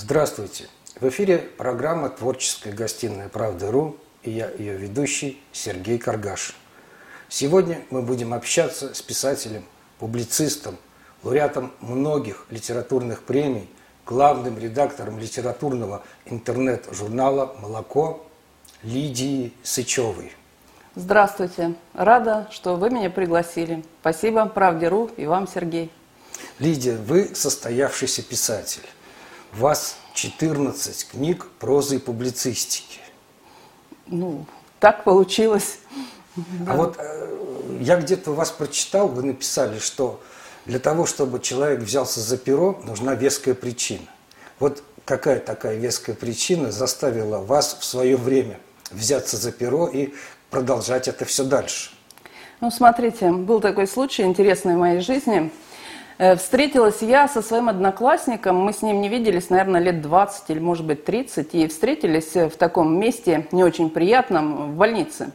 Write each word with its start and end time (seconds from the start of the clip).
Здравствуйте! 0.00 0.68
В 1.00 1.08
эфире 1.08 1.38
программа 1.38 2.08
«Творческая 2.08 2.72
гостиная 2.72 3.28
Правды.ру» 3.28 3.96
и 4.22 4.30
я, 4.30 4.48
ее 4.48 4.76
ведущий 4.76 5.42
Сергей 5.50 5.98
Каргаш. 5.98 6.54
Сегодня 7.28 7.80
мы 7.90 8.02
будем 8.02 8.32
общаться 8.32 8.94
с 8.94 9.02
писателем, 9.02 9.64
публицистом, 9.98 10.76
лауреатом 11.24 11.72
многих 11.80 12.46
литературных 12.48 13.24
премий, 13.24 13.68
главным 14.06 14.56
редактором 14.56 15.18
литературного 15.18 16.04
интернет-журнала 16.26 17.56
«Молоко» 17.60 18.24
Лидией 18.84 19.52
Сычевой. 19.64 20.32
Здравствуйте. 20.94 21.74
Рада, 21.92 22.46
что 22.52 22.76
вы 22.76 22.90
меня 22.90 23.10
пригласили. 23.10 23.84
Спасибо 24.00 24.46
Правде.ру 24.46 25.10
и 25.16 25.26
вам, 25.26 25.48
Сергей. 25.48 25.90
Лидия, 26.60 26.96
вы 26.96 27.34
состоявшийся 27.34 28.22
писатель. 28.22 28.86
У 29.54 29.60
вас 29.60 29.96
14 30.14 31.08
книг 31.08 31.46
прозы 31.58 31.96
и 31.96 31.98
публицистики. 31.98 33.00
Ну, 34.06 34.46
так 34.80 35.04
получилось. 35.04 35.78
А 36.66 36.76
вот 36.76 36.96
э, 36.98 37.78
я 37.80 37.96
где-то 37.96 38.30
у 38.30 38.34
вас 38.34 38.50
прочитал, 38.50 39.08
вы 39.08 39.22
написали, 39.22 39.78
что 39.78 40.20
для 40.66 40.78
того, 40.78 41.06
чтобы 41.06 41.40
человек 41.40 41.80
взялся 41.80 42.20
за 42.20 42.36
перо, 42.36 42.80
нужна 42.84 43.14
веская 43.14 43.54
причина. 43.54 44.06
Вот 44.60 44.82
какая 45.04 45.40
такая 45.40 45.76
веская 45.76 46.14
причина 46.14 46.70
заставила 46.70 47.38
вас 47.38 47.76
в 47.80 47.84
свое 47.84 48.16
время 48.16 48.60
взяться 48.90 49.36
за 49.36 49.52
перо 49.52 49.88
и 49.88 50.12
продолжать 50.50 51.08
это 51.08 51.24
все 51.24 51.44
дальше? 51.44 51.90
Ну, 52.60 52.70
смотрите, 52.70 53.30
был 53.30 53.60
такой 53.60 53.86
случай 53.86 54.22
интересный 54.22 54.74
в 54.74 54.78
моей 54.78 55.00
жизни. 55.00 55.50
Э, 56.18 56.34
встретилась 56.34 57.00
я 57.00 57.28
со 57.28 57.42
своим 57.42 57.68
одноклассником, 57.68 58.56
мы 58.56 58.72
с 58.72 58.82
ним 58.82 59.00
не 59.00 59.08
виделись, 59.08 59.50
наверное, 59.50 59.80
лет 59.80 60.02
20 60.02 60.50
или, 60.50 60.58
может 60.58 60.84
быть, 60.84 61.04
30, 61.04 61.54
и 61.54 61.68
встретились 61.68 62.34
в 62.34 62.56
таком 62.56 62.98
месте 62.98 63.46
не 63.52 63.62
очень 63.62 63.88
приятном, 63.88 64.72
в 64.72 64.76
больнице. 64.76 65.30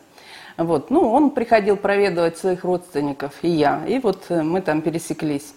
Вот. 0.58 0.92
Ну, 0.92 1.10
он 1.10 1.32
приходил 1.32 1.78
проведывать 1.78 2.38
своих 2.38 2.64
родственников, 2.64 3.34
и 3.42 3.48
я. 3.48 3.82
И 3.88 4.00
вот 4.00 4.26
э, 4.28 4.44
мы 4.44 4.62
там 4.62 4.82
пересеклись. 4.82 5.54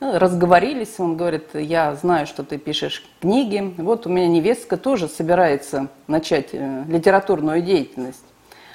Разговорились, 0.00 0.94
он 0.98 1.18
говорит, 1.18 1.48
я 1.52 1.94
знаю, 1.94 2.26
что 2.26 2.42
ты 2.42 2.56
пишешь 2.56 3.04
книги. 3.20 3.74
Вот 3.76 4.06
у 4.06 4.08
меня 4.08 4.28
невестка 4.28 4.78
тоже 4.78 5.08
собирается 5.08 5.88
начать 6.06 6.48
э, 6.52 6.84
литературную 6.88 7.60
деятельность. 7.60 8.24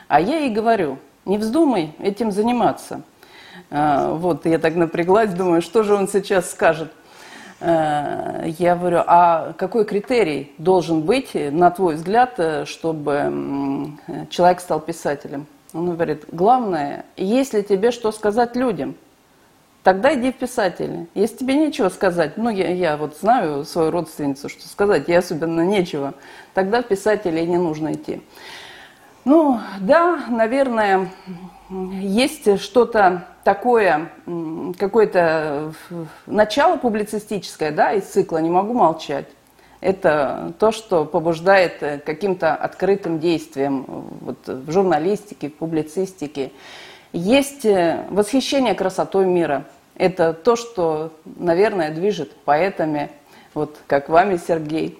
А 0.07 0.21
я 0.21 0.37
ей 0.37 0.51
говорю, 0.51 0.99
не 1.25 1.39
вздумай 1.39 1.93
этим 1.97 2.31
заниматься. 2.31 3.01
А, 3.71 4.13
вот, 4.13 4.45
я 4.45 4.59
так 4.59 4.75
напряглась, 4.75 5.31
думаю, 5.31 5.61
что 5.61 5.83
же 5.83 5.95
он 5.95 6.07
сейчас 6.07 6.51
скажет. 6.51 6.91
А, 7.61 8.43
я 8.45 8.75
говорю, 8.75 9.03
а 9.05 9.53
какой 9.57 9.85
критерий 9.85 10.53
должен 10.57 11.01
быть, 11.01 11.31
на 11.33 11.71
твой 11.71 11.95
взгляд, 11.95 12.39
чтобы 12.65 13.91
человек 14.29 14.59
стал 14.59 14.79
писателем? 14.79 15.47
Он 15.73 15.91
говорит, 15.91 16.25
главное, 16.31 17.05
если 17.17 17.61
тебе 17.61 17.91
что 17.91 18.11
сказать 18.11 18.55
людям, 18.55 18.95
тогда 19.83 20.13
иди 20.15 20.31
в 20.31 20.35
писатели. 20.35 21.07
Если 21.13 21.37
тебе 21.37 21.55
нечего 21.55 21.89
сказать, 21.89 22.37
ну, 22.37 22.49
я, 22.49 22.71
я 22.71 22.97
вот 22.97 23.17
знаю 23.17 23.65
свою 23.65 23.91
родственницу, 23.91 24.49
что 24.49 24.67
сказать, 24.67 25.07
ей 25.07 25.17
особенно 25.17 25.61
нечего, 25.61 26.13
тогда 26.53 26.81
в 26.81 26.87
писатели 26.87 27.41
не 27.41 27.57
нужно 27.57 27.93
идти. 27.93 28.21
Ну, 29.25 29.59
да, 29.81 30.23
наверное, 30.29 31.09
есть 31.69 32.59
что-то 32.61 33.27
такое, 33.45 34.09
какое-то 34.77 35.71
начало 36.25 36.77
публицистическое, 36.77 37.71
да, 37.71 37.93
из 37.93 38.05
цикла 38.05 38.39
«Не 38.39 38.49
могу 38.49 38.73
молчать». 38.73 39.27
Это 39.81 40.53
то, 40.57 40.71
что 40.71 41.05
побуждает 41.05 41.83
э, 41.83 41.99
каким-то 41.99 42.55
открытым 42.55 43.19
действием 43.19 43.85
вот, 44.21 44.39
в 44.47 44.71
журналистике, 44.71 45.49
в 45.49 45.53
публицистике. 45.53 46.53
Есть 47.13 47.65
э, 47.65 48.03
восхищение 48.09 48.73
красотой 48.73 49.27
мира. 49.27 49.65
Это 49.95 50.33
то, 50.33 50.55
что, 50.55 51.11
наверное, 51.25 51.91
движет 51.91 52.35
поэтами, 52.45 53.11
вот 53.53 53.77
как 53.85 54.09
вами, 54.09 54.37
Сергей. 54.37 54.99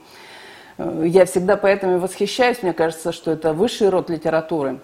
Э, 0.77 1.03
я 1.07 1.25
всегда 1.25 1.57
поэтами 1.57 1.97
восхищаюсь, 1.97 2.61
мне 2.61 2.73
кажется, 2.73 3.11
что 3.11 3.31
это 3.31 3.53
высший 3.53 3.89
род 3.89 4.11
литературы. 4.11 4.77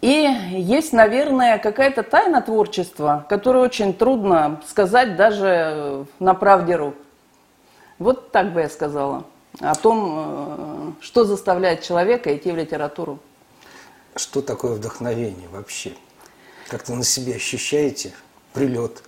И 0.00 0.28
есть, 0.50 0.92
наверное, 0.92 1.58
какая-то 1.58 2.02
тайна 2.02 2.42
творчества, 2.42 3.26
которую 3.28 3.64
очень 3.64 3.94
трудно 3.94 4.60
сказать 4.66 5.16
даже 5.16 6.06
на 6.18 6.34
правде.ру. 6.34 6.94
Вот 7.98 8.30
так 8.30 8.52
бы 8.52 8.60
я 8.60 8.68
сказала 8.68 9.24
о 9.60 9.74
том, 9.74 10.14
э, 10.16 10.92
что 11.00 11.24
заставляет 11.24 11.82
человека 11.82 12.34
идти 12.36 12.52
в 12.52 12.56
литературу. 12.56 13.18
Что 14.14 14.40
такое 14.40 14.74
вдохновение 14.74 15.48
вообще? 15.48 15.92
Как-то 16.68 16.94
на 16.94 17.02
себе 17.02 17.36
ощущаете 17.36 18.12
прилет? 18.52 19.02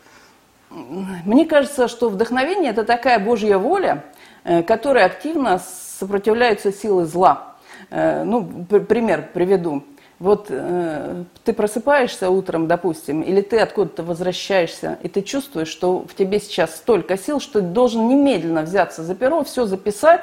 Мне 0.70 1.46
кажется, 1.46 1.88
что 1.88 2.08
вдохновение– 2.08 2.70
это 2.72 2.84
такая 2.84 3.19
Божья 3.19 3.58
воля, 3.58 4.04
э, 4.44 4.62
которая 4.62 5.06
активно 5.06 5.60
сопротивляется 5.98 6.72
силы 6.72 7.06
зла. 7.06 7.56
Э, 7.90 8.24
ну, 8.24 8.44
пример 8.64 9.30
приведу. 9.32 9.84
Вот 10.20 10.48
э, 10.50 11.25
ты 11.44 11.54
просыпаешься 11.54 12.28
утром, 12.28 12.69
допустим, 12.69 13.22
или 13.22 13.41
ты 13.41 13.58
откуда-то 13.58 14.03
возвращаешься, 14.03 14.98
и 15.03 15.08
ты 15.08 15.22
чувствуешь, 15.22 15.69
что 15.69 16.04
в 16.06 16.14
тебе 16.14 16.38
сейчас 16.41 16.76
столько 16.76 17.16
сил, 17.16 17.41
что 17.41 17.60
ты 17.60 17.66
должен 17.66 18.06
немедленно 18.06 18.60
взяться 18.60 19.03
за 19.03 19.14
перо, 19.14 19.42
все 19.44 19.64
записать, 19.64 20.20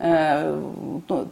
э, 0.00 0.62
то, 1.08 1.26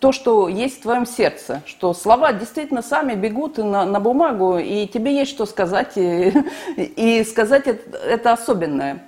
то, 0.00 0.10
что 0.10 0.48
есть 0.48 0.80
в 0.80 0.82
твоем 0.82 1.06
сердце, 1.06 1.62
что 1.64 1.94
слова 1.94 2.32
действительно 2.32 2.82
сами 2.82 3.14
бегут 3.14 3.58
на, 3.58 3.84
на 3.84 4.00
бумагу, 4.00 4.58
и 4.58 4.88
тебе 4.88 5.14
есть 5.14 5.30
что 5.30 5.46
сказать, 5.46 5.92
и, 5.96 6.32
и 6.76 7.22
сказать 7.22 7.68
это, 7.68 7.98
это 7.98 8.32
особенное. 8.32 9.04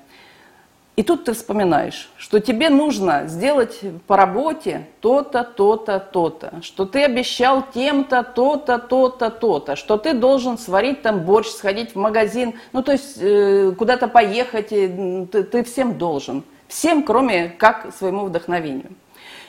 И 0.95 1.03
тут 1.03 1.25
ты 1.25 1.33
вспоминаешь, 1.33 2.11
что 2.19 2.39
тебе 2.39 2.69
нужно 2.69 3.27
сделать 3.27 3.81
по 4.07 4.15
работе 4.15 4.89
то-то, 5.01 5.43
то-то, 5.43 5.99
то-то, 5.99 6.61
что 6.61 6.85
ты 6.85 7.05
обещал 7.05 7.65
тем-то, 7.73 8.23
то-то, 8.23 8.79
то-то, 8.79 9.31
то-то, 9.31 9.75
что 9.75 9.97
ты 9.97 10.13
должен 10.13 10.59
сварить 10.59 11.01
там 11.01 11.21
борщ, 11.21 11.49
сходить 11.49 11.93
в 11.93 11.97
магазин, 11.97 12.55
ну 12.75 12.83
то 12.83 12.93
есть 12.93 13.17
э, 13.19 13.73
куда-то 13.79 14.07
поехать, 14.07 14.69
ты, 14.69 15.43
ты 15.45 15.65
всем 15.65 15.97
должен. 15.97 16.45
Всем, 16.69 17.03
кроме 17.03 17.49
как 17.49 17.95
своему 17.95 18.27
вдохновению. 18.27 18.93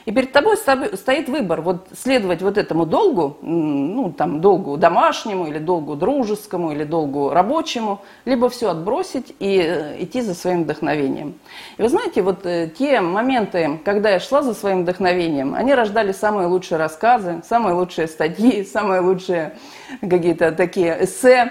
И 0.04 0.12
перед 0.12 0.32
тобой 0.32 0.56
стоит 0.58 1.28
выбор, 1.28 1.62
вот 1.62 1.88
следовать 1.96 2.42
вот 2.42 2.58
этому 2.58 2.84
долгу, 2.84 3.38
ну, 3.40 4.12
там, 4.12 4.40
долгу 4.42 4.76
домашнему, 4.76 5.46
или 5.46 5.58
долгу 5.58 5.96
дружескому, 5.96 6.72
или 6.72 6.84
долгу 6.84 7.30
рабочему, 7.30 8.02
либо 8.26 8.50
все 8.50 8.70
отбросить 8.70 9.34
и 9.38 9.62
э, 9.64 10.02
идти 10.02 10.20
за 10.20 10.34
своим 10.34 10.64
вдохновением. 10.64 11.34
И 11.78 11.82
вы 11.82 11.88
знаете, 11.88 12.20
вот 12.20 12.44
э, 12.44 12.68
те 12.68 13.00
моменты, 13.00 13.80
когда 13.82 14.10
я 14.10 14.20
шла 14.20 14.42
за 14.42 14.52
своим 14.52 14.82
вдохновением, 14.82 15.54
они 15.54 15.72
рождали 15.74 16.12
самые 16.12 16.48
лучшие 16.48 16.76
рассказы, 16.78 17.42
самые 17.48 17.74
лучшие 17.74 18.06
статьи, 18.06 18.62
самые 18.72 19.00
лучшие 19.00 19.56
какие-то 20.00 20.52
такие 20.52 21.04
эссе. 21.04 21.50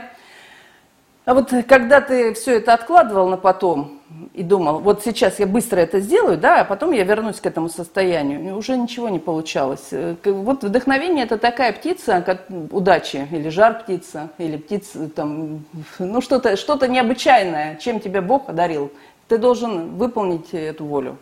А 1.26 1.34
вот 1.34 1.54
когда 1.68 2.02
ты 2.02 2.34
все 2.34 2.58
это 2.58 2.74
откладывал 2.74 3.30
на 3.30 3.38
потом, 3.38 4.02
и 4.34 4.44
думал, 4.44 4.80
вот 4.80 5.04
сейчас 5.04 5.40
я 5.40 5.48
быстро 5.48 5.80
это 5.80 6.00
сделаю, 6.00 6.38
да, 6.38 6.62
а 6.62 6.66
потом 6.66 6.92
я 6.92 7.04
вернусь 7.04 7.40
к 7.40 7.46
этому 7.46 7.70
состоянию. 7.70 8.58
Уже 8.58 8.78
ничего 8.78 9.10
не 9.10 9.20
получалось. 9.20 9.88
Э, 9.92 10.16
вот 10.24 10.64
вдохновение– 10.64 11.24
это 11.26 11.38
такая 11.38 11.72
птица, 11.72 12.22
как 12.26 12.46
удачи, 12.72 13.28
или 13.32 13.50
жар 13.50 13.80
птица, 13.84 14.30
или 14.38 14.58
птица, 14.58 15.10
там, 15.10 15.66
ну 16.00 16.22
что-то 16.22 16.58
что 16.58 16.76
необычайное, 16.86 17.76
чем 17.78 18.00
тебя 18.00 18.22
Бог 18.22 18.50
одарил. 18.50 18.92
Ты 19.28 19.38
должен 19.38 19.96
выполнить 19.96 20.54
эту 20.54 20.86
волю. 20.86 21.18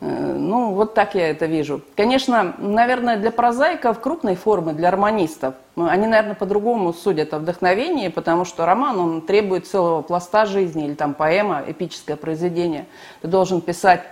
Э, 0.00 0.34
ну, 0.36 0.72
вот 0.72 0.94
так 0.94 1.14
я 1.14 1.28
это 1.28 1.46
вижу. 1.46 1.82
Конечно, 1.96 2.54
наверное, 2.58 3.16
для 3.16 3.30
прозаиков 3.30 4.00
крупной 4.00 4.34
формы, 4.34 4.72
для 4.72 4.90
романистов, 4.90 5.54
ну, 5.76 5.86
они, 5.86 6.06
наверное, 6.06 6.34
по-другому 6.34 6.92
судят 6.92 7.34
о 7.34 7.38
вдохновении, 7.38 8.08
потому 8.08 8.44
что 8.44 8.66
роман, 8.66 8.98
он 8.98 9.20
требует 9.22 9.66
целого 9.66 10.02
пласта 10.02 10.46
жизни, 10.46 10.86
или 10.86 10.94
там 10.94 11.14
поэма, 11.14 11.62
эпическое 11.66 12.16
произведение. 12.16 12.86
Ты 13.20 13.28
должен 13.28 13.60
писать 13.60 14.02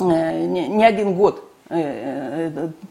э, 0.00 0.46
не 0.46 0.84
один 0.84 1.14
год, 1.14 1.44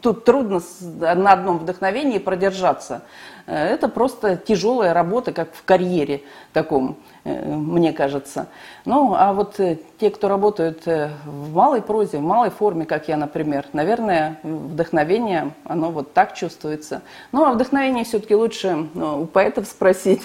Тут 0.02 0.24
трудно 0.24 0.60
на 0.80 1.32
одном 1.32 1.58
вдохновении 1.58 2.18
продержаться. 2.18 3.02
Это 3.46 3.88
просто 3.88 4.36
тяжелая 4.36 4.94
работа, 4.94 5.32
как 5.32 5.54
в 5.54 5.64
карьере 5.64 6.22
таком. 6.52 6.96
Э, 7.24 7.54
мне 7.54 7.92
кажется. 7.92 8.48
Ну, 8.84 9.14
а 9.16 9.32
вот 9.32 9.58
э, 9.58 9.78
те, 9.98 10.10
кто 10.10 10.28
работают 10.28 10.86
э, 10.86 11.10
в 11.24 11.54
малой 11.54 11.80
прозе, 11.80 12.18
в 12.18 12.22
малой 12.22 12.50
форме, 12.50 12.84
как 12.84 13.08
я, 13.08 13.16
например, 13.16 13.66
наверное, 13.72 14.38
вдохновение, 14.42 15.52
оно 15.64 15.90
вот 15.90 16.12
так 16.12 16.34
чувствуется. 16.34 17.02
Ну, 17.32 17.44
а 17.44 17.52
вдохновение 17.52 18.04
все-таки 18.04 18.34
лучше 18.34 18.88
ну, 18.92 19.22
у 19.22 19.26
поэтов 19.26 19.66
спросить. 19.66 20.22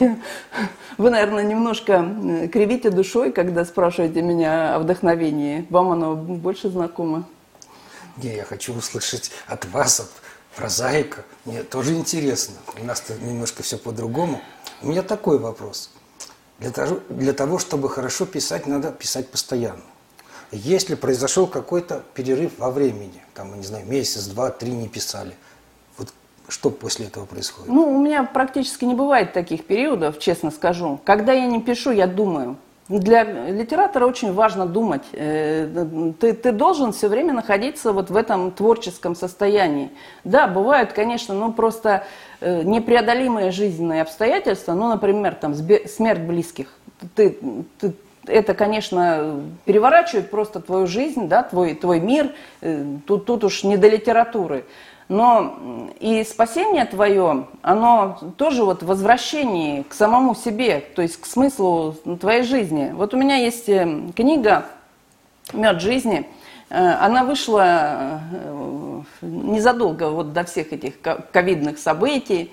Вы, 0.97 1.09
наверное, 1.09 1.43
немножко 1.43 2.05
кривите 2.51 2.89
душой, 2.89 3.31
когда 3.31 3.63
спрашиваете 3.63 4.21
меня 4.21 4.75
о 4.75 4.79
вдохновении. 4.79 5.65
Вам 5.69 5.91
оно 5.91 6.15
больше 6.15 6.69
знакомо? 6.69 7.23
Не, 8.17 8.35
я 8.35 8.43
хочу 8.43 8.73
услышать 8.73 9.31
от 9.47 9.63
вас, 9.65 10.01
от 10.01 10.09
прозаика. 10.55 11.23
Мне 11.45 11.63
тоже 11.63 11.93
интересно. 11.93 12.55
У 12.79 12.85
нас-то 12.85 13.13
немножко 13.15 13.63
все 13.63 13.77
по-другому. 13.77 14.41
У 14.81 14.87
меня 14.87 15.03
такой 15.03 15.37
вопрос– 15.37 15.91
для 16.59 16.71
того, 16.71 16.99
для 17.09 17.33
того, 17.33 17.57
чтобы 17.57 17.89
хорошо 17.89 18.25
писать, 18.25 18.67
надо 18.67 18.91
писать 18.91 19.29
постоянно. 19.29 19.81
Если 20.51 20.95
произошел 20.95 21.47
какой-то 21.47 22.03
перерыв 22.13 22.57
во 22.57 22.71
времени, 22.71 23.21
там, 23.33 23.55
не 23.55 23.63
знаю, 23.63 23.85
месяц, 23.85 24.25
два, 24.25 24.49
три 24.49 24.71
не 24.71 24.87
писали, 24.87 25.35
вот 25.97 26.09
что 26.47 26.69
после 26.69 27.05
этого 27.05 27.25
происходит? 27.25 27.71
Ну, 27.71 27.95
у 27.95 28.01
меня 28.01 28.23
практически 28.23 28.83
не 28.83 28.95
бывает 28.95 29.31
таких 29.31 29.65
периодов, 29.65 30.19
честно 30.19 30.51
скажу. 30.51 30.99
Когда 31.05 31.33
я 31.33 31.45
не 31.45 31.61
пишу, 31.61 31.91
я 31.91 32.07
думаю. 32.07 32.57
Для 32.89 33.23
литератора 33.23 34.07
очень 34.07 34.33
важно 34.33 34.65
думать. 34.65 35.03
Э, 35.13 35.85
ты, 36.19 36.33
ты 36.33 36.51
должен 36.51 36.91
все 36.91 37.07
время 37.07 37.33
находиться 37.33 37.93
вот 37.93 38.09
в 38.09 38.15
этом 38.15 38.49
творческом 38.49 39.15
состоянии. 39.15 39.91
Да, 40.23 40.47
бывают, 40.47 40.91
конечно, 40.93 41.35
ну 41.35 41.53
просто 41.53 42.03
э, 42.41 42.63
непреодолимые 42.63 43.51
жизненные 43.51 44.01
обстоятельства, 44.01 44.73
ну, 44.73 44.89
например, 44.89 45.35
там 45.35 45.53
смерть 45.53 46.21
близких. 46.21 46.73
Ты, 47.15 47.37
ты, 47.79 47.93
это, 48.25 48.55
конечно, 48.55 49.39
переворачивает 49.65 50.31
просто 50.31 50.59
твою 50.59 50.87
жизнь, 50.87 51.27
да, 51.27 51.43
твой, 51.43 51.75
твой 51.75 51.99
мир. 51.99 52.33
Э, 52.61 52.85
тут, 53.05 53.25
тут 53.25 53.43
уж 53.43 53.63
не 53.63 53.77
до 53.77 53.87
литературы. 53.87 54.65
Но 55.09 55.89
и 55.99 56.23
спасение 56.23 56.85
твое, 56.85 57.47
оно 57.63 58.19
тоже 58.37 58.63
вот 58.63 58.83
возвращение 58.83 59.83
к 59.83 59.93
самому 59.95 60.35
себе, 60.35 60.81
то 60.95 61.01
есть 61.01 61.19
к 61.19 61.25
смыслу 61.25 61.95
твоей 62.21 62.43
жизни. 62.43 62.91
Вот 62.93 63.15
у 63.15 63.17
меня 63.17 63.37
есть 63.37 63.67
э, 63.69 63.87
книга 64.15 64.67
«Мед 65.51 65.81
жизни», 65.81 66.29
э, 66.69 66.75
она 66.75 67.23
вышла 67.23 68.21
э, 68.31 69.01
незадолго 69.21 70.11
вот 70.11 70.31
до 70.31 70.43
всех 70.43 70.71
этих 70.73 71.01
ковидных 71.01 71.79
событий. 71.79 72.51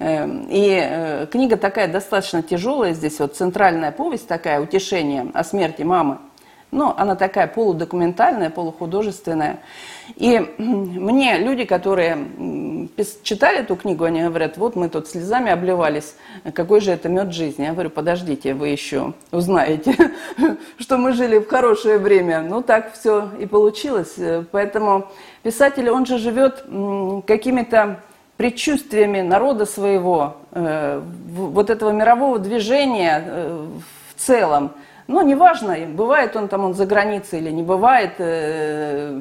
И 0.00 1.26
книга 1.30 1.56
такая 1.56 1.88
достаточно 1.88 2.42
тяжелая, 2.42 2.94
здесь 2.94 3.20
вот 3.20 3.36
центральная 3.36 3.92
повесть 3.92 4.26
такая, 4.26 4.60
утешение 4.60 5.30
о 5.34 5.44
смерти 5.44 5.82
мамы. 5.82 6.18
Но 6.74 6.92
она 6.98 7.14
такая 7.14 7.46
полудокументальная, 7.46 8.50
полухудожественная. 8.50 9.60
И 10.16 10.40
мне 10.58 11.38
люди, 11.38 11.64
которые 11.64 12.18
читали 13.22 13.60
эту 13.60 13.76
книгу, 13.76 14.02
они 14.02 14.22
говорят, 14.24 14.56
вот 14.56 14.74
мы 14.74 14.88
тут 14.88 15.06
слезами 15.06 15.52
обливались, 15.52 16.16
какой 16.52 16.80
же 16.80 16.90
это 16.90 17.08
мед 17.08 17.32
жизни. 17.32 17.62
Я 17.62 17.74
говорю, 17.74 17.90
подождите, 17.90 18.54
вы 18.54 18.68
еще 18.68 19.14
узнаете, 19.30 19.94
что 20.78 20.98
мы 20.98 21.12
жили 21.12 21.38
в 21.38 21.46
хорошее 21.46 21.98
время. 21.98 22.42
Ну, 22.42 22.60
так 22.60 22.92
все 22.92 23.30
и 23.38 23.46
получилось. 23.46 24.16
Поэтому 24.50 25.06
писатель, 25.44 25.88
он 25.88 26.06
же 26.06 26.18
живет 26.18 26.64
какими-то 27.24 28.00
предчувствиями 28.36 29.20
народа 29.20 29.64
своего, 29.64 30.38
э, 30.50 31.00
вот 31.28 31.70
этого 31.70 31.90
мирового 31.90 32.40
движения 32.40 33.22
э, 33.24 33.66
в 34.16 34.20
целом. 34.20 34.72
Но 35.06 35.22
неважно, 35.22 35.76
бывает 35.86 36.34
он 36.34 36.48
там 36.48 36.64
он 36.64 36.74
за 36.74 36.86
границей 36.86 37.40
или 37.40 37.50
не 37.50 37.62
бывает. 37.62 38.14
Э, 38.18 39.20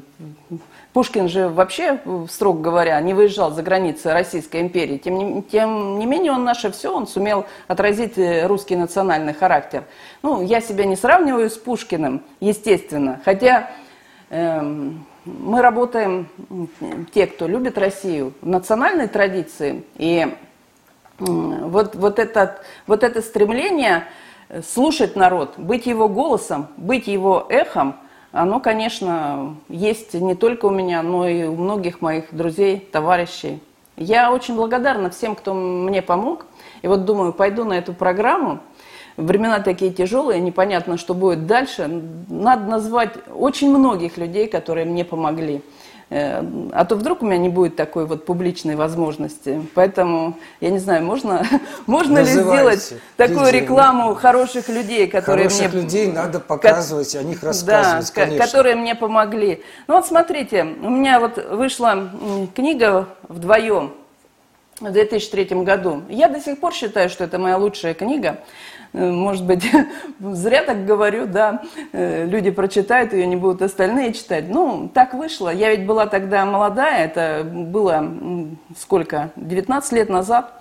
Пушкин 0.94 1.27
же 1.27 1.50
вообще, 1.50 2.00
строго 2.30 2.62
говоря, 2.62 3.01
не 3.01 3.15
выезжал 3.15 3.51
за 3.51 3.63
границы 3.63 4.13
Российской 4.13 4.62
империи. 4.62 4.97
Тем 4.97 5.18
не, 5.18 5.41
тем 5.41 5.97
не 5.97 6.06
менее, 6.06 6.31
он 6.31 6.44
наше 6.44 6.71
все, 6.71 6.95
он 6.95 7.07
сумел 7.07 7.45
отразить 7.68 8.18
э, 8.18 8.45
русский 8.45 8.75
национальный 8.75 9.33
характер. 9.33 9.85
Ну, 10.21 10.44
я 10.44 10.62
себя 10.62 10.85
не 10.85 10.95
сравниваю 10.95 11.50
с 11.50 11.57
Пушкиным, 11.57 12.21
естественно. 12.39 13.19
Хотя 13.25 13.71
э, 14.29 14.62
мы 15.25 15.62
работаем, 15.62 16.29
те, 17.12 17.25
кто 17.25 17.47
любит 17.47 17.77
Россию, 17.79 18.33
в 18.41 18.47
национальной 18.47 19.07
традиции. 19.07 19.83
И 19.95 20.27
э, 20.27 21.24
вот, 21.25 21.95
вот, 21.95 22.19
это, 22.19 22.62
вот 22.86 23.03
это 23.03 23.24
стремление 23.24 24.03
слушать 24.61 25.15
народ, 25.15 25.53
быть 25.57 25.85
его 25.85 26.07
голосом, 26.09 26.67
быть 26.77 27.07
его 27.07 27.45
эхом– 27.50 27.95
оно, 28.33 28.59
конечно, 28.59 29.57
есть 29.69 30.15
не 30.15 30.33
только 30.33 30.65
у 30.65 30.71
меня, 30.71 31.03
но 31.03 31.27
и 31.27 31.44
у 31.44 31.55
многих 31.55 32.01
моих 32.01 32.33
друзей, 32.35 32.79
товарищей. 32.79 33.61
Я 33.95 34.33
очень 34.33 34.55
благодарна 34.55 35.11
всем, 35.11 35.35
кто 35.35 35.53
мне 35.53 36.01
помог. 36.01 36.47
И 36.81 36.88
вот 36.88 37.05
думаю, 37.05 37.31
пойду 37.31 37.63
на 37.63 37.73
эту 37.73 37.94
программу. 37.94 38.59
Времена 39.17 39.59
такие 39.59 39.94
тяжелые, 39.94 40.41
непонятно, 40.41 40.97
что 40.97 41.13
будет 41.13 41.45
дальше. 41.45 41.88
Надо 42.27 42.63
назвать 42.65 43.11
очень 43.31 43.69
многих 43.69 44.17
людей, 44.17 44.47
которые 44.47 44.88
мне 44.88 45.05
помогли. 45.05 45.61
Э, 46.13 46.44
а 46.74 46.86
то 46.86 46.95
вдруг 46.95 47.24
у 47.24 47.25
меня 47.25 47.39
не 47.39 47.50
будет 47.50 47.75
такой 47.75 48.06
вот 48.06 48.24
публичной 48.24 48.75
возможности. 48.75 49.65
Поэтому, 49.74 50.38
я 50.62 50.69
не 50.69 50.77
знаю, 50.77 51.04
можно, 51.04 51.44
можно 51.88 52.19
ли 52.19 52.25
сделать 52.25 52.94
такую 53.18 53.45
людей. 53.48 53.62
рекламу 53.62 54.13
хороших 54.13 54.69
людей, 54.69 55.07
которые 55.07 55.50
хороших 55.50 55.74
мне... 55.74 55.81
людей 55.81 56.12
надо 56.12 56.39
показывать, 56.39 57.15
о 57.15 57.24
них 57.24 57.42
рассказывать, 57.42 58.13
да, 58.13 58.25
конечно. 58.25 58.45
которые 58.45 58.75
мне 58.75 58.94
помогли. 58.94 59.63
Ну 59.88 59.95
вот 59.95 60.06
смотрите, 60.06 60.62
у 60.83 60.89
меня 60.92 61.19
вот 61.19 61.44
вышла 61.50 62.12
книга 62.54 63.07
вдвоем 63.27 63.92
в 64.80 64.92
2003 64.92 65.63
году. 65.63 66.04
Я 66.10 66.27
до 66.27 66.39
сих 66.39 66.60
пор 66.60 66.74
считаю, 66.75 67.10
что 67.10 67.24
это 67.24 67.39
моя 67.39 67.57
лучшая 67.57 67.95
книга. 67.95 68.38
Э, 68.93 69.11
может 69.11 69.45
быть, 69.45 69.69
зря 70.19 70.63
так 70.63 70.85
говорю, 70.85 71.25
да, 71.25 71.63
э, 71.91 72.25
люди 72.25 72.51
прочитают 72.51 73.13
ее, 73.13 73.25
не 73.25 73.35
будут 73.35 73.61
остальные 73.61 74.13
читать. 74.13 74.45
Ну, 74.49 74.89
так 74.93 75.13
вышло. 75.13 75.49
Я 75.49 75.71
ведь 75.71 75.85
была 75.85 76.05
тогда 76.05 76.45
молодая, 76.45 77.05
это 77.05 77.43
было 77.43 78.11
сколько, 78.77 79.31
19 79.35 79.91
лет 79.93 80.09
назад. 80.09 80.53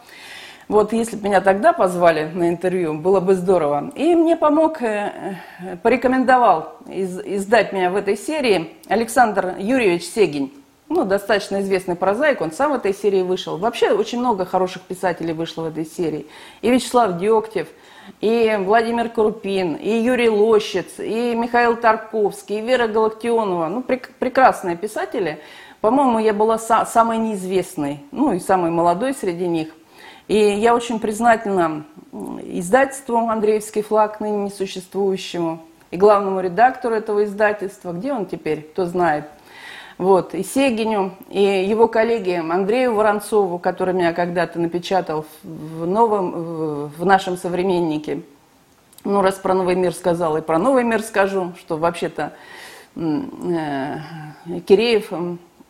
Вот 0.68 0.92
если 0.94 1.16
бы 1.16 1.28
меня 1.28 1.42
тогда 1.42 1.74
позвали 1.74 2.30
на 2.32 2.48
интервью, 2.48 2.94
было 2.94 3.20
бы 3.20 3.34
здорово. 3.34 3.92
И 3.94 4.14
мне 4.14 4.36
помог, 4.36 4.80
э, 4.80 5.36
порекомендовал 5.82 6.76
издать 6.86 7.72
меня 7.74 7.90
в 7.90 7.96
этой 7.96 8.16
серии 8.16 8.70
Александр 8.88 9.56
Юрьевич 9.58 10.04
Сегень. 10.04 10.54
Ну, 10.88 11.04
достаточно 11.04 11.60
известный 11.62 11.96
прозаик, 11.96 12.42
он 12.42 12.52
сам 12.52 12.72
в 12.72 12.74
этой 12.74 12.94
серии 12.94 13.22
вышел. 13.22 13.56
Вообще 13.56 13.92
очень 13.92 14.18
много 14.18 14.44
хороших 14.44 14.82
писателей 14.82 15.32
вышло 15.32 15.62
в 15.62 15.66
этой 15.66 15.86
серии. 15.86 16.26
И 16.62 16.70
Вячеслав 16.70 17.18
Диоктев– 17.18 17.68
и 18.22 18.56
Владимир 18.60 19.08
Крупин, 19.08 19.74
и 19.74 19.90
Юрий 19.90 20.30
Лощиц, 20.30 21.00
и 21.00 21.34
Михаил 21.34 21.76
Тарковский, 21.76 22.60
и 22.60 22.62
Вера 22.62 22.86
Галактионова. 22.86 23.66
Ну, 23.66 23.80
прек- 23.80 24.10
прекрасные 24.18 24.76
писатели. 24.76 25.40
По-моему, 25.80 26.20
я 26.20 26.32
была 26.32 26.54
са- 26.56 26.86
самой 26.86 27.18
неизвестной, 27.18 27.98
ну 28.12 28.32
и 28.32 28.38
самой 28.38 28.70
молодой 28.70 29.12
среди 29.12 29.48
них. 29.48 29.74
И 30.28 30.38
я 30.38 30.72
очень 30.74 31.00
признательна 31.00 31.84
издательству 32.44 33.16
«Андреевский 33.16 33.82
флаг», 33.82 34.20
ныне 34.20 34.44
несуществующему, 34.44 35.58
и 35.90 35.96
главному 35.96 36.40
редактору 36.40 36.94
этого 36.94 37.24
издательства. 37.24 37.90
Где 37.90 38.12
он 38.12 38.26
теперь, 38.26 38.62
кто 38.62 38.86
знает– 38.86 39.24
вот, 39.98 40.34
и 40.34 40.42
Сегиню, 40.42 41.12
и 41.28 41.42
его 41.42 41.88
коллеге 41.88 42.40
Андрею 42.40 42.94
Воронцову, 42.94 43.58
который 43.58 43.94
меня 43.94 44.12
когда-то 44.12 44.58
напечатал 44.58 45.26
в, 45.42 45.86
новом, 45.86 46.88
в 46.88 47.04
нашем 47.04 47.36
современнике. 47.36 48.22
Ну, 49.04 49.20
раз 49.20 49.34
про 49.34 49.54
новый 49.54 49.74
мир 49.74 49.92
сказал, 49.92 50.36
и 50.36 50.40
про 50.42 50.58
новый 50.58 50.84
мир 50.84 51.02
скажу, 51.02 51.52
что 51.58 51.76
вообще-то 51.76 52.34
э, 52.94 53.98
Киреев 54.66 55.12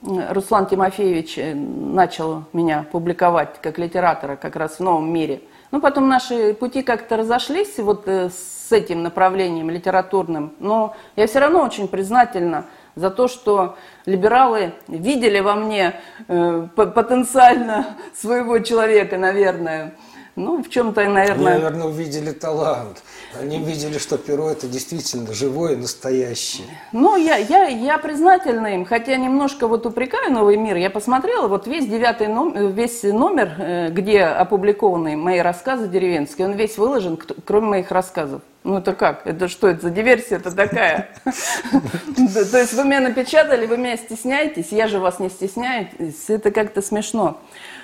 Руслан 0.02 0.66
Тимофеевич 0.66 1.38
э, 1.38 1.54
начал 1.54 2.44
меня 2.52 2.84
публиковать 2.90 3.60
как 3.62 3.78
литератора 3.78 4.36
как 4.36 4.56
раз 4.56 4.76
в 4.76 4.80
новом 4.80 5.12
мире. 5.12 5.40
Ну, 5.70 5.80
потом 5.80 6.08
наши 6.08 6.52
пути 6.52 6.82
как-то 6.82 7.16
разошлись 7.16 7.78
вот 7.78 8.06
э, 8.06 8.28
с 8.28 8.70
этим 8.72 9.02
направлением 9.02 9.70
литературным, 9.70 10.52
но 10.58 10.94
я 11.16 11.26
все 11.26 11.38
равно 11.38 11.62
очень 11.62 11.88
признательна 11.88 12.66
за 12.94 13.10
то, 13.10 13.28
что 13.28 13.76
либералы 14.06 14.74
видели 14.88 15.40
во 15.40 15.54
мне 15.54 16.00
э, 16.28 16.68
потенциально 16.74 17.96
своего 18.14 18.58
человека, 18.58 19.18
наверное. 19.18 19.94
Ну, 20.34 20.62
в 20.62 20.70
чем-то, 20.70 21.04
наверное... 21.08 21.54
Они, 21.54 21.62
наверное, 21.62 21.86
увидели 21.88 22.30
талант. 22.30 23.02
Они 23.38 23.58
видели, 23.58 23.98
что 23.98 24.16
перо 24.16 24.50
это 24.50 24.66
действительно 24.66 25.34
живое, 25.34 25.76
настоящее. 25.76 26.66
Ну, 26.92 27.16
я, 27.16 27.36
я, 27.36 27.66
я 27.66 27.98
признательна 27.98 28.74
им, 28.74 28.86
хотя 28.86 29.16
немножко 29.16 29.68
вот 29.68 29.84
упрекаю 29.84 30.32
«Новый 30.32 30.56
мир». 30.56 30.76
Я 30.76 30.88
посмотрела, 30.88 31.48
вот 31.48 31.66
весь 31.66 31.86
девятый 31.86 32.28
номер, 32.28 32.68
весь 32.68 33.02
номер, 33.02 33.54
э, 33.58 33.88
где 33.90 34.22
опубликованы 34.22 35.16
мои 35.18 35.40
рассказы 35.40 35.86
деревенские, 35.86 36.48
он 36.48 36.54
весь 36.54 36.78
выложен, 36.78 37.18
кроме 37.44 37.66
моих 37.66 37.90
рассказов. 37.90 38.40
Ну 38.64 38.78
это 38.78 38.94
как? 38.94 39.26
Это 39.26 39.48
что 39.48 39.68
это 39.68 39.82
за 39.82 39.90
диверсия 39.90 40.38
это 40.38 40.54
такая? 40.54 41.10
То 41.24 42.58
есть 42.58 42.72
вы 42.72 42.84
меня 42.84 43.00
напечатали, 43.00 43.66
вы 43.66 43.76
меня 43.76 43.96
стесняетесь, 43.98 44.68
я 44.70 44.88
же 44.88 44.98
вас 44.98 45.18
не 45.18 45.28
стесняюсь, 45.28 45.88
это 46.28 46.50
как-то 46.50 46.80
смешно. 46.80 47.40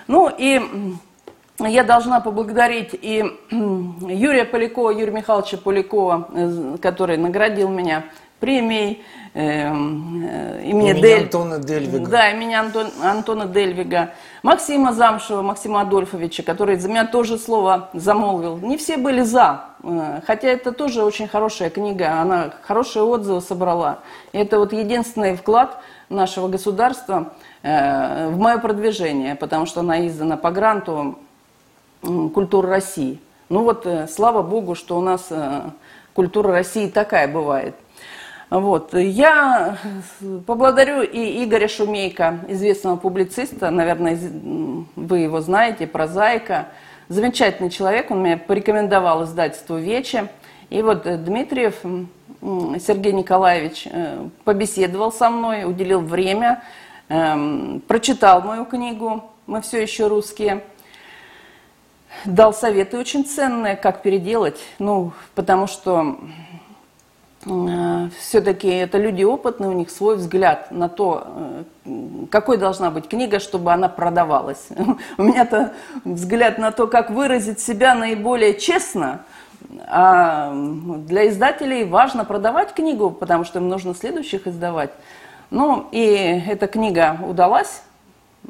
Ну 0.06 0.32
и 0.36 0.60
я 1.66 1.82
должна 1.82 2.20
поблагодарить 2.20 2.90
и 2.92 3.24
Юрия 3.50 4.44
Полякова, 4.44 4.90
Юрия 4.90 5.12
Михайловича 5.12 5.56
Полякова, 5.56 6.28
э, 6.32 6.76
который 6.80 7.16
наградил 7.16 7.68
меня 7.68 8.04
премией 8.38 9.02
эм, 9.34 10.24
э, 10.24 10.62
имени 10.62 10.90
имени 10.90 11.00
Дель... 11.00 11.22
Антона 11.24 11.58
Дельвига. 11.58 12.08
Да, 12.08 12.30
имени 12.30 12.54
Антон... 12.54 12.86
Антона 13.02 13.46
Дельвига. 13.46 14.12
Максима 14.44 14.92
Замшева, 14.92 15.42
Максима 15.42 15.80
Адольфовича, 15.80 16.44
который 16.44 16.76
за 16.76 16.88
меня 16.88 17.04
тоже 17.04 17.38
слово 17.38 17.88
замолвил. 17.92 18.58
Не 18.58 18.76
все 18.76 18.96
были 18.96 19.22
за, 19.22 19.64
э, 19.82 20.20
хотя 20.24 20.48
это 20.48 20.70
тоже 20.70 21.02
очень 21.02 21.26
хорошая 21.26 21.70
книга, 21.70 22.20
она 22.20 22.52
хорошие 22.62 23.02
отзывы 23.02 23.40
собрала. 23.40 23.98
И 24.32 24.38
это 24.38 24.60
вот 24.60 24.72
единственный 24.72 25.34
вклад 25.34 25.78
нашего 26.08 26.46
государства 26.48 27.32
в 27.60 28.36
мое 28.38 28.58
продвижение, 28.58 29.34
потому 29.34 29.66
что 29.66 29.80
она 29.80 30.06
издана 30.06 30.36
по 30.36 30.52
гранту 30.52 31.18
культуры 32.02 32.68
России. 32.68 33.20
Ну 33.48 33.62
вот, 33.62 33.86
э, 33.86 34.06
слава 34.08 34.42
богу, 34.42 34.74
что 34.74 34.98
у 34.98 35.00
нас 35.00 35.28
э, 35.30 35.70
культура 36.12 36.52
России 36.52 36.88
такая 36.88 37.26
бывает. 37.28 37.74
Вот. 38.50 38.92
Я 38.94 39.78
поблагодарю 40.46 41.02
и 41.02 41.44
Игоря 41.44 41.68
Шумейка, 41.68 42.40
известного 42.48 42.96
публициста, 42.96 43.70
наверное, 43.70 44.18
вы 44.96 45.18
его 45.18 45.40
знаете, 45.40 45.86
прозаика. 45.86 46.68
Замечательный 47.08 47.70
человек, 47.70 48.10
он 48.10 48.22
меня 48.22 48.36
порекомендовал 48.36 49.24
издательству 49.24 49.76
«Вече». 49.76 50.28
И 50.68 50.82
вот 50.82 51.06
э, 51.06 51.16
Дмитриев 51.16 51.76
Сергей 52.78 53.12
Николаевич 53.12 53.88
побеседовал 54.44 55.10
со 55.10 55.28
мной, 55.30 55.64
уделил 55.64 56.00
время, 56.00 56.62
эм, 57.08 57.82
прочитал 57.88 58.42
мою 58.42 58.64
книгу 58.64 59.24
«Мы 59.46 59.60
все 59.62 59.82
еще 59.82 60.06
русские» 60.06 60.62
дал 62.24 62.52
советы 62.52 62.98
очень 62.98 63.24
ценные, 63.24 63.76
как 63.76 64.02
переделать. 64.02 64.58
Ну, 64.78 65.12
потому 65.34 65.66
что 65.66 66.18
э, 67.44 68.08
все-таки 68.18 68.68
это 68.68 68.98
люди 68.98 69.22
опытные, 69.22 69.70
у 69.70 69.72
них 69.72 69.90
свой 69.90 70.16
взгляд 70.16 70.70
на 70.70 70.88
то, 70.88 71.26
э, 71.84 72.26
какой 72.30 72.56
должна 72.56 72.90
быть 72.90 73.08
книга, 73.08 73.40
чтобы 73.40 73.72
она 73.72 73.88
продавалась. 73.88 74.68
У 75.18 75.22
меня-то 75.22 75.72
взгляд 76.04 76.58
на 76.58 76.72
то, 76.72 76.86
как 76.86 77.10
выразить 77.10 77.60
себя 77.60 77.94
наиболее 77.94 78.54
честно, 78.54 79.20
а 79.86 80.52
для 80.54 81.28
издателей 81.28 81.84
важно 81.84 82.24
продавать 82.24 82.72
книгу, 82.72 83.10
потому 83.10 83.44
что 83.44 83.58
им 83.58 83.68
нужно 83.68 83.94
следующих 83.94 84.46
издавать. 84.46 84.90
Ну, 85.50 85.88
и 85.92 86.04
эта 86.46 86.66
книга 86.66 87.18
удалась, 87.26 87.82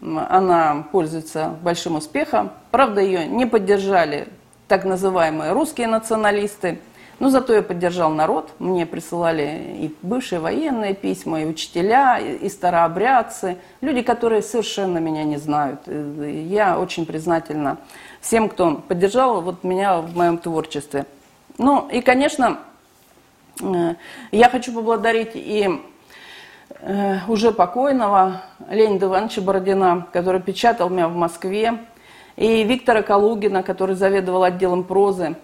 она 0.02 0.86
пользуется 0.92 1.56
большим 1.62 1.96
успехом. 1.96 2.50
Правда, 2.70 3.00
ее 3.00 3.26
не 3.26 3.46
поддержали 3.46 4.28
так 4.68 4.84
называемые 4.84 5.52
русские 5.52 5.88
националисты. 5.88 6.78
Но 7.18 7.30
зато 7.30 7.52
я 7.52 7.62
поддержал 7.62 8.10
народ. 8.12 8.50
Мне 8.60 8.86
присылали 8.86 9.76
и 9.80 9.94
бывшие 10.02 10.38
военные 10.38 10.94
письма, 10.94 11.42
и 11.42 11.46
учителя, 11.46 12.18
и 12.18 12.48
старообрядцы. 12.48 13.56
Люди, 13.80 14.02
которые 14.02 14.40
совершенно 14.42 14.98
меня 14.98 15.24
не 15.24 15.36
знают. 15.36 15.80
Я 15.86 16.78
очень 16.78 17.06
признательна 17.06 17.78
всем, 18.20 18.48
кто 18.48 18.76
поддержал 18.76 19.40
вот 19.40 19.64
меня 19.64 20.00
в 20.00 20.16
моем 20.16 20.38
творчестве. 20.38 21.06
Ну 21.56 21.88
и, 21.88 22.02
конечно, 22.02 22.60
э, 23.60 23.94
я 24.30 24.48
хочу 24.48 24.72
поблагодарить 24.72 25.32
и 25.34 25.68
Э, 25.70 25.78
уже 27.28 27.52
покойного 27.52 28.42
Леонида 28.70 29.06
Ивановича 29.06 29.40
Бородина, 29.40 30.06
который 30.12 30.40
печатал 30.40 30.90
меня 30.90 31.08
в 31.08 31.14
Москве, 31.14 31.78
и 32.36 32.62
Виктора 32.62 33.02
Калугина, 33.02 33.62
который 33.62 33.96
заведовал 33.96 34.44
отделом 34.44 34.84
прозы. 34.84 35.36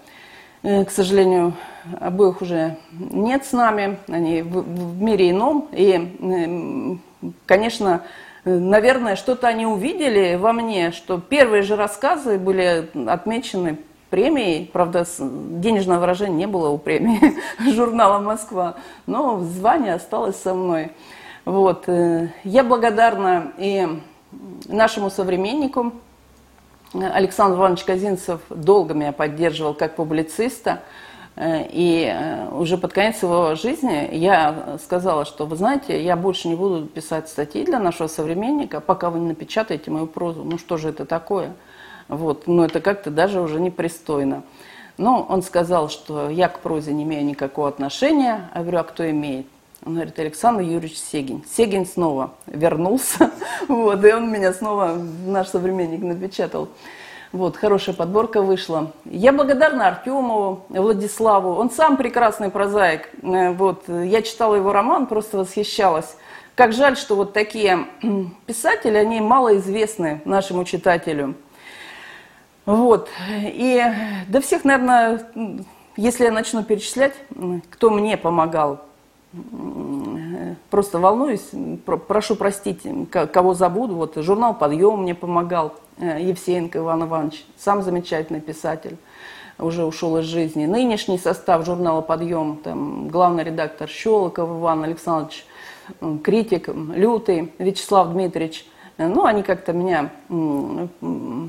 Э, 0.62 0.84
к 0.84 0.90
сожалению, 0.90 1.52
обоих 2.00 2.40
уже 2.40 2.78
нет 2.92 3.44
с 3.44 3.52
нами, 3.52 3.98
они 4.08 4.42
в, 4.42 4.62
в 4.62 5.02
мире 5.02 5.30
ином. 5.30 5.68
И, 5.72 6.98
конечно, 7.44 8.02
наверное, 8.44 9.16
что-то 9.16 9.48
они 9.48 9.66
увидели 9.66 10.36
во 10.36 10.52
мне, 10.52 10.92
что 10.92 11.20
первые 11.20 11.62
же 11.62 11.76
рассказы 11.76 12.38
были 12.38 12.88
отмечены 13.08 13.78
премией. 14.10 14.70
Правда, 14.72 15.06
денежного 15.18 16.00
выражения 16.00 16.36
не 16.36 16.46
было 16.46 16.68
у 16.68 16.78
премии 16.78 17.34
журнала 17.72 18.18
«Москва», 18.18 18.76
но 19.06 19.40
звание 19.40 19.94
осталось 19.94 20.36
со 20.36 20.54
мной. 20.54 20.92
Вот. 21.44 21.88
Э, 21.88 22.28
я 22.44 22.64
благодарна 22.64 23.52
и 23.58 24.00
нашему 24.66 25.10
современнику. 25.10 25.92
Александр 26.92 27.58
Иванович 27.58 27.84
Казинцев 27.84 28.40
долго 28.48 28.94
меня 28.94 29.12
поддерживал 29.12 29.74
как 29.74 29.96
публициста. 29.96 30.80
Э, 31.36 31.66
и 31.68 32.06
э, 32.06 32.48
уже 32.50 32.78
под 32.78 32.92
конец 32.92 33.22
его 33.22 33.54
жизни 33.56 34.08
я 34.12 34.78
сказала, 34.82 35.24
что, 35.24 35.46
вы 35.46 35.56
знаете, 35.56 36.02
я 36.02 36.16
больше 36.16 36.48
не 36.48 36.54
буду 36.54 36.86
писать 36.86 37.28
статьи 37.28 37.64
для 37.64 37.78
нашего 37.78 38.06
современника, 38.06 38.80
пока 38.80 39.10
вы 39.10 39.18
не 39.18 39.28
напечатаете 39.28 39.90
мою 39.90 40.06
прозу. 40.06 40.44
Ну 40.44 40.58
что 40.58 40.76
же 40.76 40.90
это 40.90 41.04
такое? 41.04 41.54
Вот. 42.08 42.46
Ну 42.46 42.64
это 42.64 42.80
как-то 42.80 43.10
даже 43.10 43.40
уже 43.40 43.60
непристойно. 43.60 44.42
Но 44.96 45.26
он 45.28 45.42
сказал, 45.42 45.88
что 45.88 46.30
я 46.30 46.48
к 46.48 46.60
прозе 46.60 46.92
не 46.92 47.02
имею 47.02 47.24
никакого 47.24 47.68
отношения. 47.68 48.50
Я 48.54 48.60
говорю, 48.60 48.78
а 48.78 48.84
кто 48.84 49.08
имеет? 49.10 49.46
Он 49.84 49.94
говорит, 49.94 50.18
Александр 50.18 50.62
Юрьевич 50.62 50.98
Сегин. 50.98 51.44
Сегин 51.50 51.84
снова 51.84 52.32
вернулся, 52.46 53.30
вот, 53.68 54.02
и 54.02 54.12
он 54.14 54.32
меня 54.32 54.54
снова, 54.54 54.96
наш 55.26 55.48
современник, 55.48 56.00
напечатал. 56.00 56.68
Вот, 57.32 57.56
хорошая 57.56 57.94
подборка 57.94 58.40
вышла. 58.40 58.92
Я 59.04 59.32
благодарна 59.32 59.88
Артемову, 59.88 60.64
Владиславу. 60.70 61.54
Он 61.54 61.70
сам 61.70 61.96
прекрасный 61.96 62.48
прозаик. 62.48 63.10
Э, 63.22 63.50
вот, 63.50 63.88
я 63.88 64.22
читала 64.22 64.54
его 64.54 64.72
роман, 64.72 65.06
просто 65.06 65.36
восхищалась. 65.36 66.16
Как 66.54 66.72
жаль, 66.72 66.96
что 66.96 67.16
вот 67.16 67.32
такие 67.32 67.86
писатели, 68.46 68.96
они 68.96 69.20
малоизвестны 69.20 70.22
нашему 70.24 70.64
читателю. 70.64 71.34
Вот. 72.66 73.08
И 73.30 73.82
до 74.28 74.40
всех, 74.40 74.64
наверное, 74.64 75.26
если 75.96 76.24
я 76.24 76.32
начну 76.32 76.62
перечислять, 76.64 77.14
кто 77.70 77.90
мне 77.90 78.16
помогал 78.16 78.80
просто 80.70 80.98
волнуюсь, 80.98 81.50
прошу 82.08 82.36
простить, 82.36 82.82
кого 83.10 83.54
забуду. 83.54 83.94
Вот 83.94 84.16
журнал 84.16 84.54
«Подъем» 84.54 85.02
мне 85.02 85.14
помогал, 85.14 85.74
э, 85.98 86.20
Евсеенко 86.22 86.78
Иван 86.78 87.04
Иванович, 87.04 87.44
сам 87.56 87.82
замечательный 87.82 88.40
писатель, 88.40 88.96
уже 89.58 89.84
ушел 89.84 90.18
из 90.18 90.24
жизни. 90.24 90.66
Нынешний 90.66 91.18
состав 91.18 91.64
журнала 91.64 92.00
«Подъем», 92.00 92.58
там, 92.62 93.08
главный 93.08 93.44
редактор 93.44 93.88
Щелоков 93.88 94.48
Иван 94.48 94.84
Александрович, 94.84 95.46
критик 96.22 96.68
Лютый 96.68 97.52
Вячеслав 97.58 98.12
Дмитриевич, 98.12 98.66
ну, 98.98 99.24
они 99.24 99.42
как-то 99.42 99.72
меня 99.72 100.10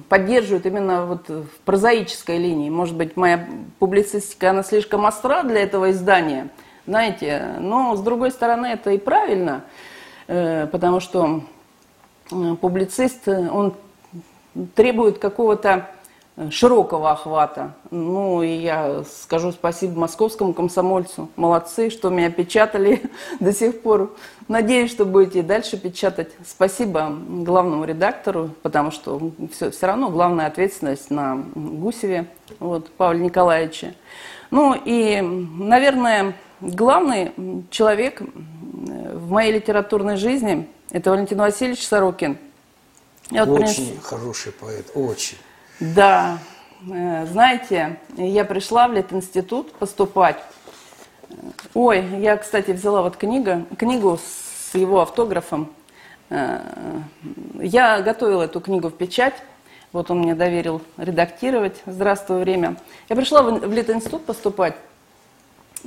поддерживают 0.09 0.65
именно 0.65 1.05
вот 1.05 1.29
в 1.29 1.47
прозаической 1.65 2.37
линии. 2.37 2.69
Может 2.69 2.95
быть, 2.95 3.15
моя 3.15 3.47
публицистика, 3.79 4.49
она 4.49 4.63
слишком 4.63 5.05
остра 5.05 5.43
для 5.43 5.61
этого 5.61 5.91
издания– 5.91 6.49
знаете, 6.87 7.55
но 7.59 7.95
с 7.95 8.01
другой 8.01 8.29
стороны 8.29 8.67
это 8.67 8.91
и 8.91 8.99
правильно, 8.99 9.63
э, 10.27 10.67
потому 10.67 10.99
что 10.99 11.41
э, 12.31 12.55
публицист, 12.61 13.27
он 13.27 13.73
требует 14.75 15.17
какого-то 15.17 15.89
широкого 16.51 17.11
охвата. 17.11 17.73
Ну, 17.89 18.43
и 18.43 18.49
я 18.49 19.03
скажу 19.03 19.51
спасибо 19.51 19.99
московскому 19.99 20.53
комсомольцу. 20.53 21.29
Молодцы, 21.37 21.89
что 21.89 22.09
меня 22.09 22.29
печатали 22.29 23.01
до 23.39 23.51
сих 23.51 23.81
пор. 23.81 24.15
Надеюсь, 24.47 24.91
что 24.91 25.05
будете 25.05 25.41
дальше 25.41 25.75
печатать. 25.77 26.29
Спасибо 26.45 27.09
главному 27.09 27.83
редактору, 27.85 28.51
потому 28.61 28.91
что 28.91 29.31
все, 29.51 29.71
все 29.71 29.87
равно 29.87 30.09
главная 30.09 30.45
ответственность 30.45 31.09
на 31.09 31.43
Гусеве, 31.55 32.27
вот, 32.59 32.91
Павле 32.91 33.21
Николаевиче. 33.21 33.95
Ну 34.51 34.75
и, 34.75 35.19
наверное, 35.21 36.35
главный 36.61 37.31
человек 37.71 38.21
в 38.21 39.31
моей 39.31 39.53
литературной 39.53 40.17
жизни– 40.17 40.69
это 40.91 41.09
Валентин 41.09 41.39
Васильевич 41.39 41.85
Сорокин. 41.87 42.37
Я 43.31 43.45
вот 43.45 43.61
очень 43.61 43.87
принес... 43.87 44.03
хороший 44.03 44.51
поэт, 44.51 44.91
очень. 44.93 45.37
Да, 45.79 46.37
э, 46.87 47.25
знаете, 47.25 47.97
я 48.15 48.45
пришла 48.45 48.87
в 48.87 48.93
Литинститут 48.93 49.73
поступать. 49.73 50.37
Ой, 51.73 52.05
я, 52.19 52.37
кстати, 52.37 52.71
взяла 52.71 53.01
вот 53.01 53.17
книгу, 53.17 53.65
книгу 53.77 54.17
с 54.17 54.75
его 54.75 55.01
автографом. 55.01 55.71
Э, 56.29 56.59
я 57.59 58.01
готовила 58.01 58.43
эту 58.43 58.61
книгу 58.61 58.89
в 58.89 58.93
печать. 58.93 59.35
Вот 59.91 60.11
он 60.11 60.19
мне 60.19 60.35
доверил 60.35 60.81
редактировать. 60.97 61.81
Здравствуй, 61.85 62.39
время. 62.39 62.75
Я 63.09 63.15
пришла 63.15 63.41
в 63.41 63.71
Литинститут 63.71 64.25
поступать. 64.25 64.75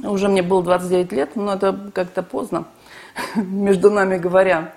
Уже 0.03 0.29
мне 0.29 0.43
было 0.43 0.63
29 0.63 1.13
лет, 1.13 1.37
но 1.37 1.55
это 1.55 1.91
как-то 1.95 2.23
поздно, 2.23 2.67
между 3.35 3.91
нами 3.91 4.17
говоря. 4.17 4.73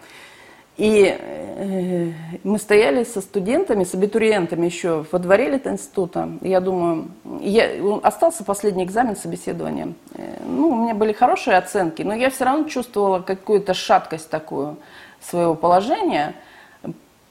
И 0.78 1.16
э, 1.18 2.12
мы 2.44 2.58
стояли 2.58 3.04
со 3.04 3.22
студентами, 3.22 3.84
с 3.84 3.94
абитуриентами 3.94 4.66
еще 4.66 5.06
во 5.12 5.20
дворе 5.20 5.50
Литинститута. 5.50 6.30
Я 6.42 6.60
думаю, 6.60 7.10
я, 7.42 7.70
остался 8.04 8.44
последний 8.44 8.84
экзамен 8.84 9.16
собеседования. 9.16 9.94
Э, 10.16 10.38
ну, 10.46 10.70
у 10.70 10.76
меня 10.84 10.96
были 10.96 11.14
хорошие 11.14 11.58
оценки, 11.58 12.02
но 12.02 12.14
я 12.14 12.30
все 12.30 12.46
равно 12.46 12.68
чувствовала 12.68 13.20
какую-то 13.20 13.74
шаткость 13.74 14.30
такую 14.30 14.78
своего 15.20 15.56
положения, 15.56 16.36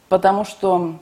потому 0.08 0.44
что 0.44 0.94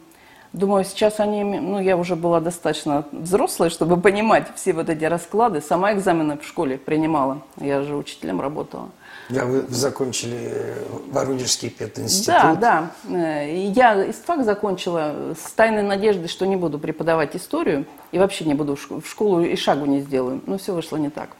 Думаю, 0.53 0.85
сейчас 0.85 1.21
они, 1.21 1.45
ну, 1.45 1.79
я 1.79 1.97
уже 1.99 2.17
была 2.17 2.41
достаточно 2.41 3.05
взрослой, 3.13 3.69
чтобы 3.69 4.01
понимать 4.01 4.47
все 4.57 4.73
вот 4.73 4.89
эти 4.89 5.05
расклады. 5.05 5.61
Сама 5.61 5.93
экзамены 5.93 6.39
в 6.39 6.45
школе 6.45 6.79
принимала. 6.79 7.43
Я 7.59 7.83
же 7.83 7.95
учителем 7.95 8.41
работала. 8.41 8.89
Да, 9.29 9.45
вы 9.45 9.67
закончили 9.69 10.75
Воронежский 11.11 11.69
пединститут. 11.69 12.59
Да, 12.59 12.91
да. 13.07 13.15
Э, 13.15 13.69
я 13.69 14.11
ИСТФАК 14.11 14.45
закончила 14.45 15.35
с 15.39 15.53
тайной 15.53 15.83
надеждой, 15.83 16.29
что 16.29 16.47
не 16.47 16.57
буду 16.57 16.79
преподавать 16.79 17.37
историю 17.37 17.85
и 18.11 18.19
вообще 18.19 18.47
не 18.47 18.55
буду 18.55 18.77
в 18.77 19.07
школу 19.07 19.43
и 19.43 19.55
шагу 19.57 19.85
не 19.85 20.01
сделаю. 20.01 20.41
Но 20.47 20.57
все 20.57 20.73
вышло 20.73 20.97
не 20.97 21.11
так. 21.11 21.31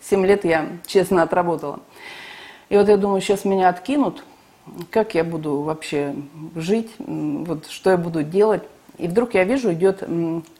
Семь 0.00 0.24
лет 0.24 0.44
я 0.44 0.68
честно 0.86 1.22
отработала. 1.22 1.80
И 2.70 2.76
вот 2.76 2.88
я 2.88 2.96
думаю, 2.96 3.20
сейчас 3.20 3.44
меня 3.44 3.68
откинут, 3.68 4.24
как 4.90 5.14
я 5.14 5.22
буду 5.22 5.60
вообще 5.60 6.14
жить, 6.54 6.92
вот 6.98 7.66
что 7.66 7.90
я 7.90 7.96
буду 7.98 8.22
делать. 8.22 8.62
И 8.96 9.08
вдруг 9.08 9.34
я 9.34 9.44
вижу, 9.44 9.72
идет 9.72 10.02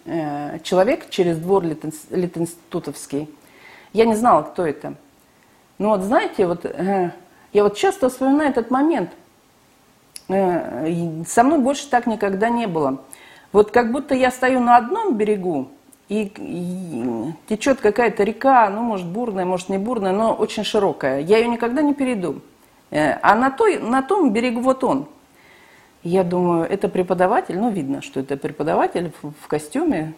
э, 0.04 0.58
человек 0.62 1.08
через 1.08 1.38
двор 1.38 1.64
Литинститутовский. 1.64 3.30
Я 3.92 4.04
не 4.04 4.16
знала, 4.16 4.42
кто 4.42 4.66
это. 4.66 4.94
Ну 5.78 5.88
вот 5.88 6.02
знаете, 6.02 6.46
вот 6.46 6.64
э, 6.64 7.10
я 7.52 7.62
вот 7.62 7.76
часто 7.76 8.08
вспоминаю 8.08 8.50
этот 8.50 8.70
момент. 8.70 9.10
Э, 10.28 11.24
со 11.26 11.42
мной 11.42 11.58
больше 11.58 11.88
так 11.88 12.06
никогда 12.06 12.48
не 12.48 12.66
было. 12.66 13.02
Вот 13.52 13.70
как 13.70 13.92
будто 13.92 14.14
я 14.14 14.30
стою 14.30 14.60
на 14.60 14.76
одном 14.76 15.16
берегу, 15.16 15.68
и, 16.08 16.32
и 16.36 17.32
течет 17.48 17.80
какая-то 17.80 18.24
река, 18.24 18.68
ну, 18.68 18.82
может, 18.82 19.06
бурная, 19.06 19.44
может, 19.44 19.68
не 19.68 19.78
бурная, 19.78 20.12
но 20.12 20.34
очень 20.34 20.64
широкая. 20.64 21.20
Я 21.20 21.38
ее 21.38 21.48
никогда 21.48 21.82
не 21.82 21.94
перейду. 21.94 22.40
Э, 22.90 23.18
а 23.22 23.34
на, 23.34 23.50
той, 23.50 23.78
на 23.78 24.02
том 24.02 24.32
берегу 24.32 24.60
вот 24.60 24.84
он. 24.84 25.08
Я 26.02 26.22
думаю, 26.22 26.68
это 26.68 26.88
преподаватель, 26.88 27.58
ну, 27.58 27.70
видно, 27.70 28.02
что 28.02 28.20
это 28.20 28.36
преподаватель 28.36 29.12
в, 29.22 29.32
в 29.32 29.48
костюме, 29.48 30.12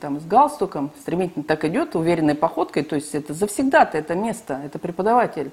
там, 0.00 0.20
с 0.20 0.24
галстуком, 0.24 0.90
стремительно 1.00 1.44
так 1.44 1.64
идет, 1.64 1.96
уверенной 1.96 2.34
походкой, 2.34 2.82
то 2.82 2.96
есть 2.96 3.14
это 3.14 3.34
завсегда-то 3.34 3.98
это 3.98 4.14
место, 4.14 4.60
это 4.64 4.78
преподаватель. 4.78 5.50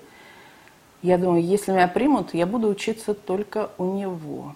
Я 1.01 1.17
думаю, 1.17 1.43
если 1.43 1.71
меня 1.71 1.87
примут, 1.87 2.33
я 2.33 2.45
буду 2.45 2.67
учиться 2.67 3.13
только 3.13 3.71
у 3.77 3.85
него. 3.95 4.55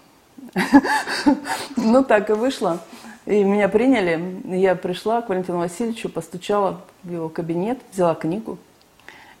Ну, 1.76 2.04
так 2.04 2.30
и 2.30 2.32
вышло. 2.32 2.80
И 3.26 3.42
меня 3.42 3.68
приняли. 3.68 4.40
Я 4.56 4.76
пришла 4.76 5.20
к 5.20 5.28
Валентину 5.28 5.58
Васильевичу, 5.58 6.08
постучала 6.08 6.80
в 7.02 7.12
его 7.12 7.28
кабинет, 7.28 7.78
взяла 7.92 8.14
книгу, 8.14 8.58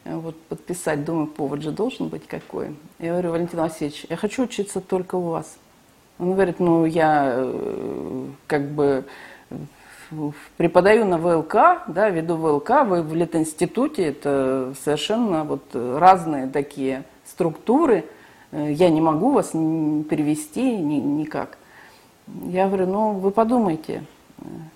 вот 0.04 0.40
подписать, 0.42 1.04
думаю, 1.04 1.26
повод 1.26 1.62
же 1.62 1.70
должен 1.70 2.08
быть 2.08 2.26
какой. 2.26 2.74
Я 2.98 3.12
говорю, 3.12 3.30
Валентин 3.32 3.60
Васильевич, 3.60 4.06
я 4.08 4.16
хочу 4.16 4.44
учиться 4.44 4.80
только 4.80 5.14
у 5.16 5.22
вас. 5.22 5.56
Он 6.18 6.32
говорит, 6.32 6.60
ну, 6.60 6.84
я 6.84 7.34
э, 7.36 8.26
как 8.46 8.70
бы 8.70 9.04
преподаю 10.56 11.04
на 11.04 11.18
ВЛК, 11.18 11.84
да, 11.88 12.08
веду 12.10 12.36
ВЛК, 12.36 12.84
вы 12.84 13.02
в 13.02 13.14
Литинституте, 13.14 14.06
это 14.06 14.74
совершенно 14.82 15.44
вот 15.44 15.62
разные 15.74 16.46
такие 16.46 17.04
структуры, 17.24 18.04
э, 18.52 18.72
я 18.72 18.90
не 18.90 19.00
могу 19.00 19.32
вас 19.32 19.50
перевести 19.50 20.76
ни, 20.76 20.96
никак. 20.96 21.58
Я 22.46 22.68
говорю, 22.68 22.86
ну, 22.86 23.12
вы 23.12 23.30
подумайте, 23.30 24.04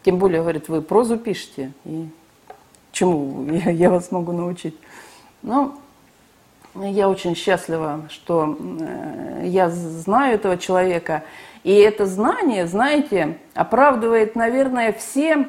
тем 0.02 0.18
более, 0.18 0.40
говорит, 0.40 0.68
вы 0.68 0.82
прозу 0.82 1.16
пишете, 1.16 1.72
и 1.84 2.08
чему 2.92 3.52
я, 3.52 3.70
я 3.70 3.90
вас 3.90 4.10
могу 4.10 4.32
научить. 4.32 4.76
Ну, 5.42 5.74
я 6.74 7.08
очень 7.08 7.34
счастлива, 7.34 8.02
что 8.08 8.56
э, 8.58 9.42
я 9.46 9.70
знаю 9.70 10.34
этого 10.34 10.56
человека. 10.56 11.24
И 11.62 11.74
это 11.74 12.06
знание, 12.06 12.66
знаете, 12.66 13.38
оправдывает, 13.54 14.34
наверное, 14.34 14.92
все, 14.92 15.46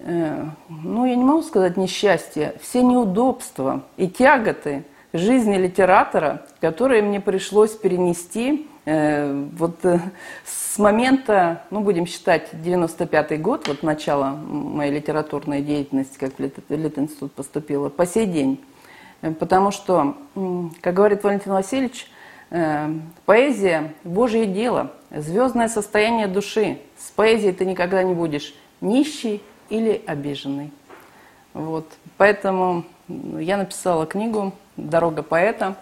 э, 0.00 0.44
ну, 0.68 1.06
я 1.06 1.16
не 1.16 1.24
могу 1.24 1.42
сказать 1.42 1.76
несчастье, 1.76 2.54
все 2.60 2.82
неудобства 2.82 3.84
и 3.96 4.08
тяготы 4.08 4.84
жизни 5.12 5.56
литератора, 5.56 6.46
которые 6.60 7.02
мне 7.02 7.20
пришлось 7.20 7.70
перенести 7.70 8.68
э, 8.84 9.46
вот 9.56 9.78
с 10.44 10.78
момента, 10.78 11.62
ну, 11.70 11.80
будем 11.80 12.06
считать, 12.06 12.52
95-й 12.52 13.38
год, 13.38 13.68
вот 13.68 13.82
начало 13.82 14.26
моей 14.26 14.92
литературной 14.92 15.62
деятельности, 15.62 16.18
как 16.18 16.32
в 16.38 16.72
Литинститут 16.72 17.32
поступила, 17.32 17.88
по 17.88 18.04
сей 18.06 18.26
день. 18.26 18.62
Э, 19.22 19.32
потому 19.32 19.70
что, 19.70 20.16
как 20.82 20.94
говорит 20.94 21.24
Валентин 21.24 21.52
Васильевич, 21.52 22.06
э, 22.06 22.19
поэзия– 23.26 23.94
Божье 24.04 24.46
дело, 24.46 24.90
звездное 25.10 25.68
состояние 25.68 26.26
души. 26.26 26.78
С 26.98 27.10
поэзией 27.10 27.52
ты 27.52 27.64
никогда 27.64 28.02
не 28.02 28.14
будешь 28.14 28.54
нищий 28.80 29.42
или 29.68 30.02
обиженный. 30.06 30.72
Вот. 31.52 31.86
Поэтому 32.16 32.84
я 33.08 33.56
написала 33.56 34.06
книгу 34.06 34.52
«Дорога 34.76 35.22
поэта». 35.22 35.76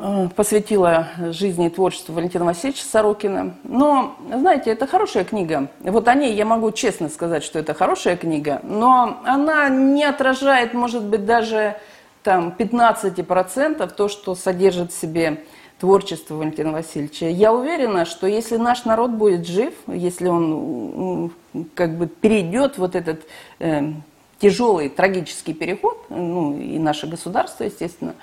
Э, 0.00 0.28
посвятила 0.36 1.08
жизни 1.32 1.66
и 1.66 1.70
творчеству 1.70 2.14
Валентина 2.14 2.44
Васильевича 2.44 2.84
Сорокина. 2.84 3.56
Но, 3.64 4.16
знаете, 4.32 4.70
это 4.70 4.86
хорошая 4.86 5.24
книга. 5.24 5.70
Вот 5.80 6.06
о 6.06 6.14
ней 6.14 6.34
я 6.34 6.44
могу 6.44 6.70
честно 6.70 7.08
сказать, 7.08 7.42
что 7.42 7.58
это 7.58 7.74
хорошая 7.74 8.16
книга, 8.16 8.60
но 8.62 9.20
она 9.24 9.68
не 9.68 10.04
отражает, 10.04 10.72
может 10.72 11.02
быть, 11.02 11.26
даже 11.26 11.76
там 12.22 12.54
15% 12.58 13.94
то, 13.94 14.08
что 14.08 14.34
содержит 14.34 14.92
в 14.92 15.00
себе 15.00 15.44
творчество 15.78 16.34
Валентина 16.34 16.72
Васильевича. 16.72 17.26
Я 17.26 17.52
уверена, 17.52 18.04
что 18.04 18.26
если 18.26 18.56
наш 18.56 18.84
народ 18.84 19.12
будет 19.12 19.46
жив, 19.46 19.74
если 19.86 20.26
он 20.26 21.32
как 21.74 21.96
бы 21.96 22.06
перейдет 22.06 22.78
вот 22.78 22.96
этот 22.96 23.22
э, 23.60 23.92
тяжелый 24.40 24.88
трагический 24.88 25.54
переход, 25.54 26.06
ну 26.08 26.58
и 26.58 26.78
наше 26.78 27.06
государство, 27.06 27.64
естественно, 27.64 28.14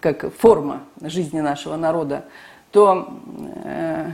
как 0.00 0.34
форма 0.36 0.82
жизни 1.00 1.40
нашего 1.40 1.76
народа, 1.76 2.24
то 2.72 3.08
э, 3.64 4.10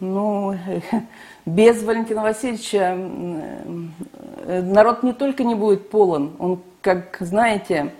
ну, 0.00 0.56
без 1.46 1.82
Валентина 1.82 2.22
Васильевича 2.22 2.96
э, 4.46 4.62
народ 4.62 5.02
не 5.02 5.12
только 5.12 5.44
не 5.44 5.54
будет 5.54 5.90
полон, 5.90 6.34
он, 6.38 6.60
как 6.80 7.16
знаете, 7.20 7.92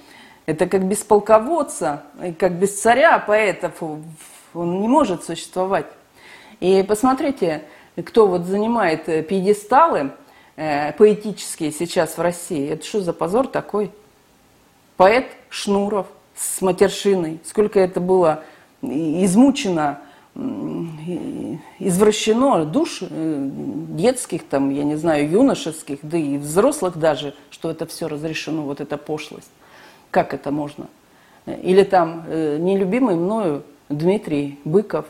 это 0.47 0.67
как 0.67 0.87
без 0.87 0.99
полководца, 0.99 2.05
как 2.39 2.53
без 2.59 2.81
царя 2.81 3.19
поэтов, 3.19 3.83
он 4.55 4.81
не 4.81 4.89
может 4.89 5.25
существовать. 5.25 5.87
И 6.61 6.85
посмотрите, 6.87 7.65
кто 8.05 8.27
вот 8.27 8.45
занимает 8.45 9.05
пьедесталы 9.27 10.13
э, 10.57 10.93
поэтические 10.93 11.73
сейчас 11.73 12.17
в 12.17 12.21
России. 12.21 12.71
Это 12.71 12.85
что 12.85 13.01
за 13.01 13.13
позор 13.13 13.49
такой? 13.49 13.91
Поэт 14.97 15.27
Шнуров, 15.51 16.07
с 16.35 16.61
матершиной, 16.63 17.41
сколько 17.45 17.81
это 17.81 18.01
было 18.01 18.43
измучено, 18.83 20.01
извращено 21.79 22.65
душ 22.65 22.99
э, 23.03 23.49
детских, 23.91 24.45
там, 24.45 24.71
я 24.71 24.85
не 24.85 24.97
знаю, 24.97 25.29
юношеских, 25.31 25.99
да 26.03 26.19
и 26.19 26.39
взрослых 26.39 26.99
даже, 26.99 27.35
что 27.51 27.71
это 27.71 27.87
все 27.87 28.09
разрешено, 28.09 28.63
вот 28.63 28.81
эта 28.81 28.97
пошлость. 28.97 29.51
Как 30.11 30.35
это 30.35 30.51
можно? 30.51 30.87
Или 31.47 31.85
там 31.85 32.25
э, 32.27 32.59
нелюбимый 32.59 33.17
мною 33.17 33.63
Дмитрий 33.89 34.59
Быков. 34.65 35.07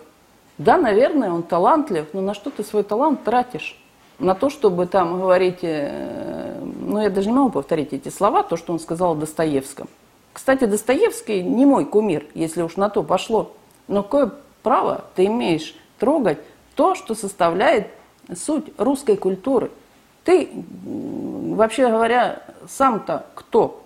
Да, 0.58 0.76
наверное, 0.78 1.30
он 1.30 1.42
талантлив, 1.42 2.06
но 2.12 2.20
на 2.20 2.34
что 2.34 2.50
ты 2.50 2.62
свой 2.62 2.82
талант 2.82 3.24
тратишь? 3.24 3.80
На 4.18 4.34
то, 4.34 4.48
чтобы 4.48 4.86
там 4.86 5.20
говорить, 5.20 5.58
э, 5.62 6.58
ну 6.62 7.00
я 7.00 7.10
даже 7.10 7.28
не 7.28 7.34
могу 7.34 7.50
повторить 7.50 7.92
эти 7.92 8.08
слова, 8.08 8.42
то, 8.42 8.56
что 8.56 8.72
он 8.72 8.80
сказал 8.80 9.12
о 9.12 9.16
Достоевском. 9.16 9.88
Кстати, 10.32 10.64
Достоевский 10.64 11.42
не 11.42 11.64
мой 11.64 11.86
кумир, 11.86 12.26
если 12.34 12.62
уж 12.62 12.76
на 12.76 12.90
то 12.90 13.02
пошло. 13.02 13.52
Но 13.88 14.02
какое 14.02 14.32
право 14.62 15.04
ты 15.14 15.26
имеешь 15.26 15.74
трогать 15.98 16.38
то, 16.74 16.94
что 16.94 17.14
составляет 17.14 17.88
суть 18.34 18.66
русской 18.78 19.16
культуры. 19.16 19.70
Ты, 20.24 20.50
вообще 20.84 21.88
говоря, 21.88 22.42
сам-то 22.68 23.26
кто? 23.34 23.84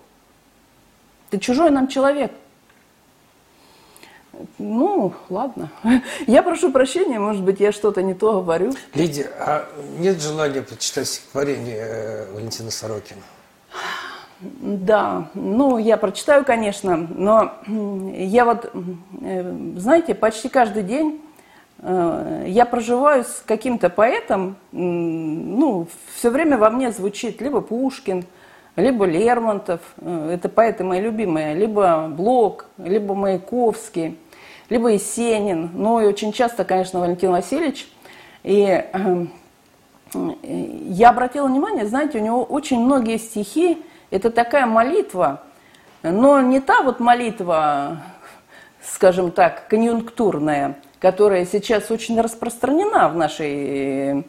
Ты 1.30 1.38
чужой 1.38 1.70
нам 1.70 1.88
человек. 1.88 2.32
Ну, 4.58 5.12
ладно. 5.28 5.70
Я 6.26 6.42
прошу 6.42 6.72
прощения, 6.72 7.18
может 7.18 7.42
быть, 7.42 7.60
я 7.60 7.72
что-то 7.72 8.02
не 8.02 8.14
то 8.14 8.40
говорю. 8.40 8.72
Лидия, 8.94 9.30
а 9.38 9.68
нет 9.98 10.20
желания 10.22 10.62
прочитать 10.62 11.08
стихотворение 11.08 11.76
э, 11.78 12.32
Валентина 12.32 12.70
Сорокина? 12.70 13.20
Да, 14.40 15.28
ну, 15.34 15.76
я 15.76 15.98
прочитаю, 15.98 16.46
конечно, 16.46 16.96
но 16.96 17.52
я 17.66 18.46
вот, 18.46 18.70
э, 19.20 19.54
знаете, 19.76 20.14
почти 20.14 20.48
каждый 20.48 20.82
день 20.82 21.20
я 21.82 22.66
проживаю 22.70 23.24
с 23.24 23.42
каким-то 23.46 23.88
поэтом, 23.88 24.56
ну, 24.70 25.86
все 26.14 26.30
время 26.30 26.58
во 26.58 26.70
мне 26.70 26.92
звучит 26.92 27.40
либо 27.40 27.62
Пушкин, 27.62 28.24
либо 28.76 29.06
Лермонтов, 29.06 29.80
это 30.02 30.48
поэты 30.48 30.84
мои 30.84 31.00
любимые, 31.00 31.54
либо 31.54 32.08
Блок, 32.08 32.66
либо 32.78 33.14
Маяковский– 33.14 34.18
либо 34.70 34.88
Есенин, 34.88 35.70
ну 35.74 36.00
и 36.00 36.06
очень 36.06 36.32
часто, 36.32 36.64
конечно, 36.64 37.00
Валентин 37.00 37.32
Васильевич. 37.32 37.92
И 38.44 38.64
э, 38.64 39.26
я 40.14 41.10
обратила 41.10 41.48
внимание, 41.48 41.86
знаете, 41.86 42.18
у 42.18 42.22
него 42.22 42.44
очень 42.44 42.80
многие 42.80 43.18
стихи, 43.18 43.82
это 44.10 44.30
такая 44.30 44.66
молитва, 44.66 45.42
но 46.02 46.40
не 46.40 46.60
та 46.60 46.82
вот 46.82 47.00
молитва, 47.00 47.98
скажем 48.80 49.32
так, 49.32 49.66
конъюнктурная, 49.68 50.76
которая 51.00 51.46
сейчас 51.46 51.90
очень 51.90 52.20
распространена 52.20 53.08
в 53.08 53.16
нашей 53.16 54.24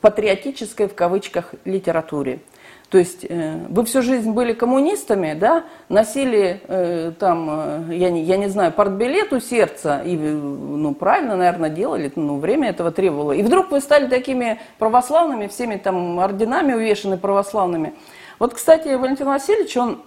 патриотической, 0.00 0.88
в 0.88 0.94
кавычках, 0.94 1.54
литературе. 1.64 2.40
То 2.88 2.96
есть 2.96 3.26
э, 3.28 3.66
вы 3.68 3.84
всю 3.84 4.00
жизнь 4.00 4.30
были 4.30 4.54
коммунистами, 4.54 5.34
да, 5.38 5.64
носили 5.90 6.62
э, 6.66 7.12
там, 7.18 7.48
э, 7.90 7.94
я, 7.96 8.08
не, 8.08 8.22
я 8.22 8.38
не 8.38 8.48
знаю, 8.48 8.72
портбилет 8.72 9.30
у 9.34 9.40
сердца, 9.40 10.00
и, 10.02 10.16
ну, 10.16 10.94
правильно, 10.94 11.36
наверное, 11.36 11.68
делали, 11.68 12.10
ну, 12.16 12.38
время 12.38 12.70
этого 12.70 12.90
требовало. 12.90 13.32
И 13.32 13.42
вдруг 13.42 13.70
вы 13.70 13.82
стали 13.82 14.06
такими 14.06 14.58
православными, 14.78 15.48
всеми 15.48 15.76
там 15.76 16.18
орденами 16.18 16.72
увешаны 16.72 17.18
православными. 17.18 17.92
Вот, 18.38 18.54
кстати, 18.54 18.88
Валентин 18.88 19.26
Васильевич, 19.26 19.76
он 19.76 20.00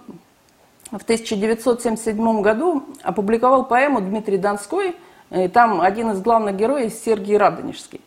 в 0.90 1.02
1977 1.04 2.42
году 2.42 2.82
опубликовал 3.04 3.64
поэму 3.64 4.00
«Дмитрий 4.00 4.38
Донской», 4.38 4.96
и 5.34 5.48
там 5.48 5.80
один 5.80 6.10
из 6.10 6.20
главных 6.20 6.56
героев 6.56 6.92
Сергей 6.92 7.36
Радонежский. 7.36 8.00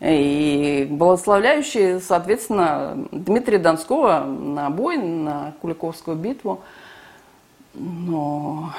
И 0.00 0.86
благословляющие, 0.90 2.00
соответственно, 2.00 3.06
Дмитрия 3.12 3.58
Донского 3.58 4.24
на 4.24 4.68
бой, 4.68 4.98
на 4.98 5.54
Куликовскую 5.62 6.16
битву. 6.16 6.60
Но, 7.74 8.70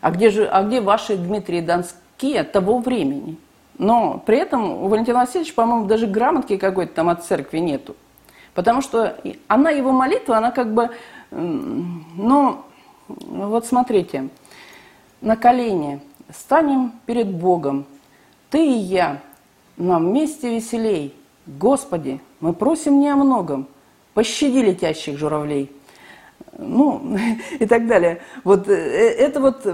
а 0.00 0.10
где 0.10 0.30
же, 0.30 0.46
а 0.46 0.62
где 0.62 0.80
ваши 0.80 1.16
Дмитрии 1.16 1.60
Донские 1.60 2.42
того 2.42 2.78
времени? 2.78 3.36
Но 3.78 4.22
при 4.24 4.38
этом 4.38 4.82
у 4.82 4.88
Валентина 4.88 5.20
Васильевича, 5.20 5.54
по-моему, 5.54 5.86
даже 5.86 6.06
грамотки 6.06 6.56
какой-то 6.56 6.94
там 6.94 7.08
от 7.08 7.24
церкви 7.24 7.58
нету. 7.58 7.96
Потому 8.54 8.80
что 8.80 9.16
она, 9.48 9.70
его 9.70 9.92
молитва, 9.92 10.38
она 10.38 10.50
как 10.50 10.72
бы, 10.72 10.90
ну, 11.30 12.62
вот 13.08 13.66
смотрите, 13.66 14.28
на 15.20 15.36
колени 15.36 16.00
станем 16.34 16.92
перед 17.06 17.32
Богом, 17.32 17.86
ты 18.50 18.64
и 18.64 18.78
я, 18.78 19.20
нам 19.76 20.06
вместе 20.06 20.54
веселей. 20.54 21.14
Господи, 21.46 22.20
мы 22.40 22.52
просим 22.52 23.00
не 23.00 23.08
о 23.08 23.16
многом, 23.16 23.68
пощади 24.14 24.58
летящих 24.58 25.18
журавлей. 25.18 25.70
Ну, 26.58 27.16
и 27.58 27.66
так 27.66 27.86
далее. 27.86 28.22
Вот 28.44 28.68
э, 28.68 28.72
это 28.72 29.40
вот 29.40 29.66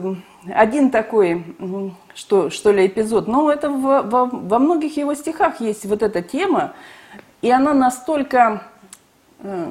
один 0.52 0.90
такой, 0.90 1.44
что, 2.14 2.50
что 2.50 2.72
ли, 2.72 2.86
эпизод. 2.86 3.28
Но 3.28 3.50
это 3.50 3.70
во, 3.70 4.02
во, 4.02 4.26
во 4.26 4.58
многих 4.58 4.96
его 4.96 5.14
стихах 5.14 5.60
есть 5.60 5.84
вот 5.86 6.02
эта 6.02 6.22
тема, 6.22 6.74
и 7.40 7.50
она 7.50 7.74
настолько, 7.74 8.64
э, 9.40 9.68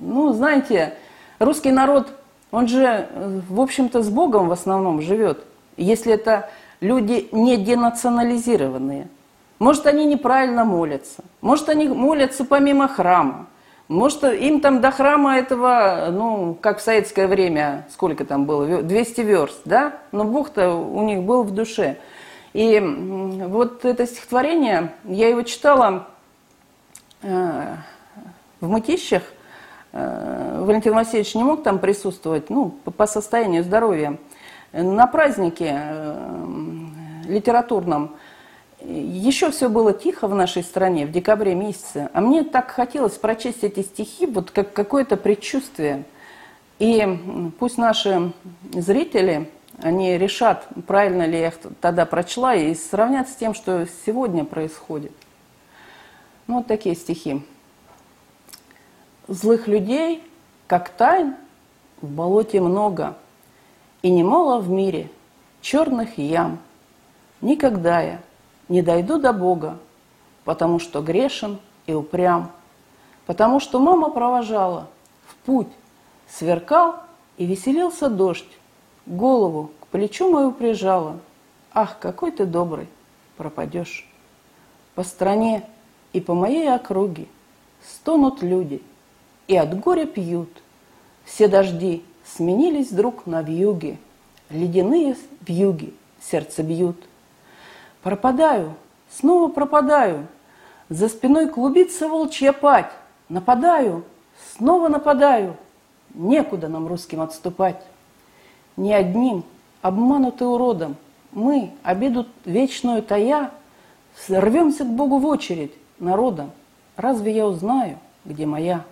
ну, 0.00 0.32
знаете, 0.32 0.94
русский 1.38 1.72
народ, 1.72 2.12
он 2.54 2.68
же, 2.68 3.08
в 3.48 3.60
общем-то, 3.60 4.02
с 4.02 4.08
Богом 4.08 4.48
в 4.48 4.52
основном 4.52 5.02
живет. 5.02 5.44
Если 5.76 6.12
это 6.12 6.50
люди 6.80 7.28
не 7.32 7.56
денационализированные. 7.56 9.08
Может, 9.58 9.86
они 9.86 10.04
неправильно 10.04 10.64
молятся. 10.64 11.24
Может, 11.40 11.68
они 11.68 11.88
молятся 11.88 12.44
помимо 12.44 12.86
храма. 12.86 13.46
Может, 13.88 14.22
им 14.22 14.60
там 14.60 14.80
до 14.80 14.92
храма 14.92 15.36
этого, 15.36 16.10
ну, 16.12 16.56
как 16.60 16.78
в 16.78 16.82
советское 16.82 17.26
время, 17.26 17.88
сколько 17.90 18.24
там 18.24 18.44
было, 18.44 18.82
200 18.82 19.20
верст, 19.22 19.60
да? 19.64 19.94
Но 20.12 20.22
Бог-то 20.22 20.74
у 20.74 21.04
них 21.04 21.22
был 21.22 21.42
в 21.42 21.50
душе. 21.50 21.98
И 22.52 22.78
вот 22.80 23.84
это 23.84 24.06
стихотворение, 24.06 24.94
я 25.02 25.28
его 25.28 25.42
читала 25.42 26.06
э, 27.22 27.74
в 28.60 28.68
Мытищах. 28.68 29.24
Э, 29.96 30.58
Валентин 30.60 30.92
Васильевич 30.92 31.36
не 31.36 31.44
мог 31.44 31.62
там 31.62 31.78
присутствовать, 31.78 32.50
ну, 32.50 32.70
по 32.70 33.06
состоянию 33.06 33.62
здоровья. 33.62 34.18
На 34.72 35.06
празднике 35.06 35.70
э, 35.72 36.46
литературном 37.28 38.16
еще 38.80 39.52
все 39.52 39.68
было 39.68 39.92
тихо 39.92 40.26
в 40.26 40.34
нашей 40.34 40.64
стране 40.64 41.06
в 41.06 41.12
декабре 41.12 41.54
месяце, 41.54 42.10
а 42.12 42.20
мне 42.20 42.42
так 42.42 42.72
хотелось 42.72 43.12
прочесть 43.12 43.62
эти 43.62 43.82
стихи, 43.82 44.26
вот 44.26 44.50
как 44.50 44.72
какое-то 44.72 45.16
предчувствие. 45.16 46.02
И 46.80 47.52
пусть 47.60 47.78
наши 47.78 48.32
зрители, 48.72 49.48
они 49.80 50.18
решат, 50.18 50.66
правильно 50.88 51.24
ли 51.24 51.38
я 51.38 51.48
их 51.48 51.54
тогда 51.80 52.04
прочла, 52.04 52.56
и 52.56 52.74
сравнят 52.74 53.28
с 53.28 53.36
тем, 53.36 53.54
что 53.54 53.86
сегодня 54.04 54.44
происходит. 54.44 55.12
Ну, 56.48 56.56
вот 56.56 56.66
такие 56.66 56.96
стихи. 56.96 57.42
Злых 59.28 59.68
людей, 59.68 60.22
как 60.66 60.90
тайн, 60.90 61.36
в 62.00 62.08
болоте 62.08 62.60
много– 62.60 63.16
и 64.04 64.10
немало 64.10 64.60
в 64.60 64.68
мире 64.68 65.10
черных 65.62 66.18
ям. 66.18 66.58
Никогда 67.40 68.02
я 68.02 68.20
не 68.68 68.82
дойду 68.82 69.18
до 69.18 69.32
Бога, 69.32 69.78
потому 70.44 70.78
что 70.78 71.00
грешен 71.00 71.58
и 71.86 71.94
упрям, 71.94 72.52
потому 73.24 73.60
что 73.60 73.80
мама 73.80 74.10
провожала 74.10 74.88
в 75.26 75.34
путь, 75.36 75.72
сверкал 76.28 76.96
и 77.38 77.46
веселился 77.46 78.10
дождь, 78.10 78.58
голову 79.06 79.70
к 79.80 79.86
плечу 79.86 80.30
мою 80.30 80.52
прижала. 80.52 81.18
Ах, 81.72 81.98
какой 81.98 82.30
ты 82.30 82.44
добрый, 82.44 82.88
пропадешь. 83.38 84.06
По 84.94 85.02
стране 85.02 85.64
и 86.12 86.20
по 86.20 86.34
моей 86.34 86.70
округе 86.70 87.26
стонут 87.88 88.42
люди 88.42 88.82
и 89.46 89.56
от 89.56 89.78
горя 89.78 90.06
пьют. 90.06 90.50
Все 91.24 91.48
дожди 91.48 92.04
сменились 92.24 92.90
вдруг 92.90 93.26
на 93.26 93.42
вьюги, 93.42 93.98
ледяные 94.50 95.16
вьюги 95.46 95.94
сердце 96.20 96.62
бьют. 96.62 96.96
Пропадаю, 98.02 98.74
снова 99.10 99.50
пропадаю, 99.50 100.26
за 100.88 101.08
спиной 101.08 101.48
клубится 101.48 102.08
волчья 102.08 102.52
пать, 102.52 102.90
нападаю, 103.28 104.04
снова 104.56 104.88
нападаю, 104.88 105.56
некуда 106.12 106.68
нам 106.68 106.86
русским 106.86 107.20
отступать. 107.20 107.80
Ни 108.76 108.92
одним, 108.92 109.44
обманутый 109.82 110.48
уродом, 110.48 110.96
мы, 111.32 111.70
обиду 111.82 112.26
вечную 112.44 113.02
тая, 113.02 113.50
рвемся 114.28 114.84
к 114.84 114.88
Богу 114.88 115.18
в 115.18 115.26
очередь 115.26 115.72
народом. 115.98 116.50
Разве 116.96 117.32
я 117.32 117.46
узнаю, 117.46 117.98
где 118.24 118.46
моя? 118.46 118.84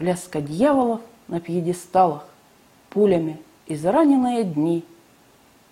Пляска 0.00 0.40
дьяволов 0.40 1.02
на 1.28 1.40
пьедесталах, 1.40 2.24
пулями 2.88 3.38
израненные 3.66 4.44
дни. 4.44 4.82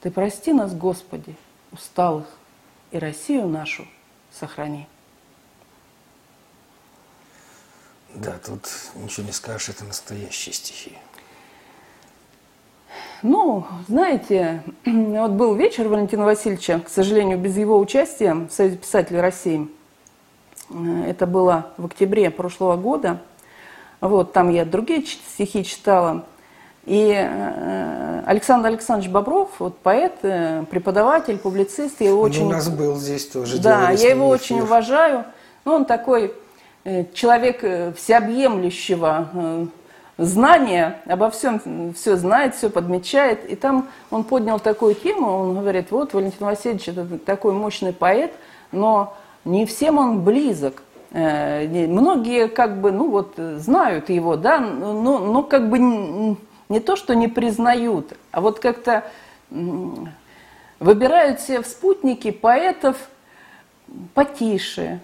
Ты 0.03 0.11
прости 0.11 0.53
нас, 0.53 0.75
Господи, 0.75 1.35
усталых, 1.73 2.27
и 2.91 2.99
Россию 2.99 3.49
нашу 3.49 3.89
сохрани. 4.31 4.87
Да, 8.15 8.39
тут 8.45 8.69
ничего 8.97 9.25
не 9.25 9.33
скажешь, 9.33 9.71
это 9.71 9.87
настоящие 9.87 10.53
стихи. 10.53 10.99
Ну, 13.23 13.67
знаете, 13.89 14.63
вот 14.85 15.31
был 15.31 15.55
вечер 15.55 15.89
Валентина 15.89 16.27
Васильевича, 16.27 16.81
к 16.81 16.91
сожалению, 16.91 17.39
без 17.39 17.57
его 17.57 17.79
участия 17.79 18.35
в 18.35 18.51
Союзе 18.51 18.77
писателей 18.77 19.23
России. 19.23 19.71
Это 21.07 21.27
было 21.27 21.73
в 21.79 21.87
октябре 21.87 22.31
прошлого 22.31 22.77
года. 22.77 23.23
Вот, 24.01 24.33
там 24.33 24.51
я 24.51 24.65
другие 24.65 25.05
стихи 25.05 25.65
читала. 25.65 26.25
И 26.89 27.13
э, 27.15 28.23
Александр 28.25 28.69
Александрович 28.69 29.11
Бобров, 29.11 29.51
вот 29.59 29.77
поэт, 29.79 30.15
э, 30.23 30.65
преподаватель, 30.71 31.37
публицист, 31.37 32.01
я 32.01 32.09
его 32.09 32.23
очень... 32.23 32.47
у 32.47 32.51
нас 32.51 32.71
был 32.71 32.97
здесь 32.97 33.27
тоже. 33.27 33.59
Да, 33.61 33.91
я 33.91 34.11
его 34.11 34.35
эфир. 34.35 34.43
очень 34.43 34.61
уважаю. 34.63 35.25
Ну, 35.67 35.75
он 35.75 35.85
такой 35.85 36.33
э, 36.85 37.05
человек 37.13 37.61
всеобъемлющего 37.95 39.69
знания, 40.17 41.01
обо 41.07 41.29
всем 41.31 41.93
все 41.95 42.17
знает, 42.17 42.55
все 42.55 42.71
подмечает. 42.71 43.45
И 43.51 43.55
там 43.55 43.89
он 44.11 44.25
поднял 44.25 44.59
такую 44.59 44.95
тему, 44.95 45.31
он 45.31 45.61
говорит, 45.61 45.91
вот 45.91 46.15
Валентин 46.15 46.47
Васильевич 46.47 46.89
это 46.89 47.19
такой 47.19 47.53
мощный 47.53 47.93
поэт, 47.93 48.33
но 48.73 49.15
не 49.45 49.67
всем 49.67 49.99
он 49.99 50.25
близок. 50.25 50.83
Многие 51.11 52.49
как 52.49 52.81
бы, 52.81 52.93
ну 52.93 53.11
вот, 53.11 53.35
знают 53.37 54.11
его, 54.11 54.37
да, 54.37 54.61
но, 54.61 55.19
но 55.19 55.43
как 55.43 55.71
бы 55.71 55.79
не 56.69 56.81
то, 56.81 56.97
что 56.97 57.15
не 57.15 57.29
признают, 57.29 58.13
а 58.31 58.41
вот 58.41 58.59
как-то 58.59 59.05
выбирают 60.81 61.41
себе 61.41 61.63
в 61.63 61.67
спутники 61.67 62.31
поэтов 62.31 62.97
потише, 64.15 65.01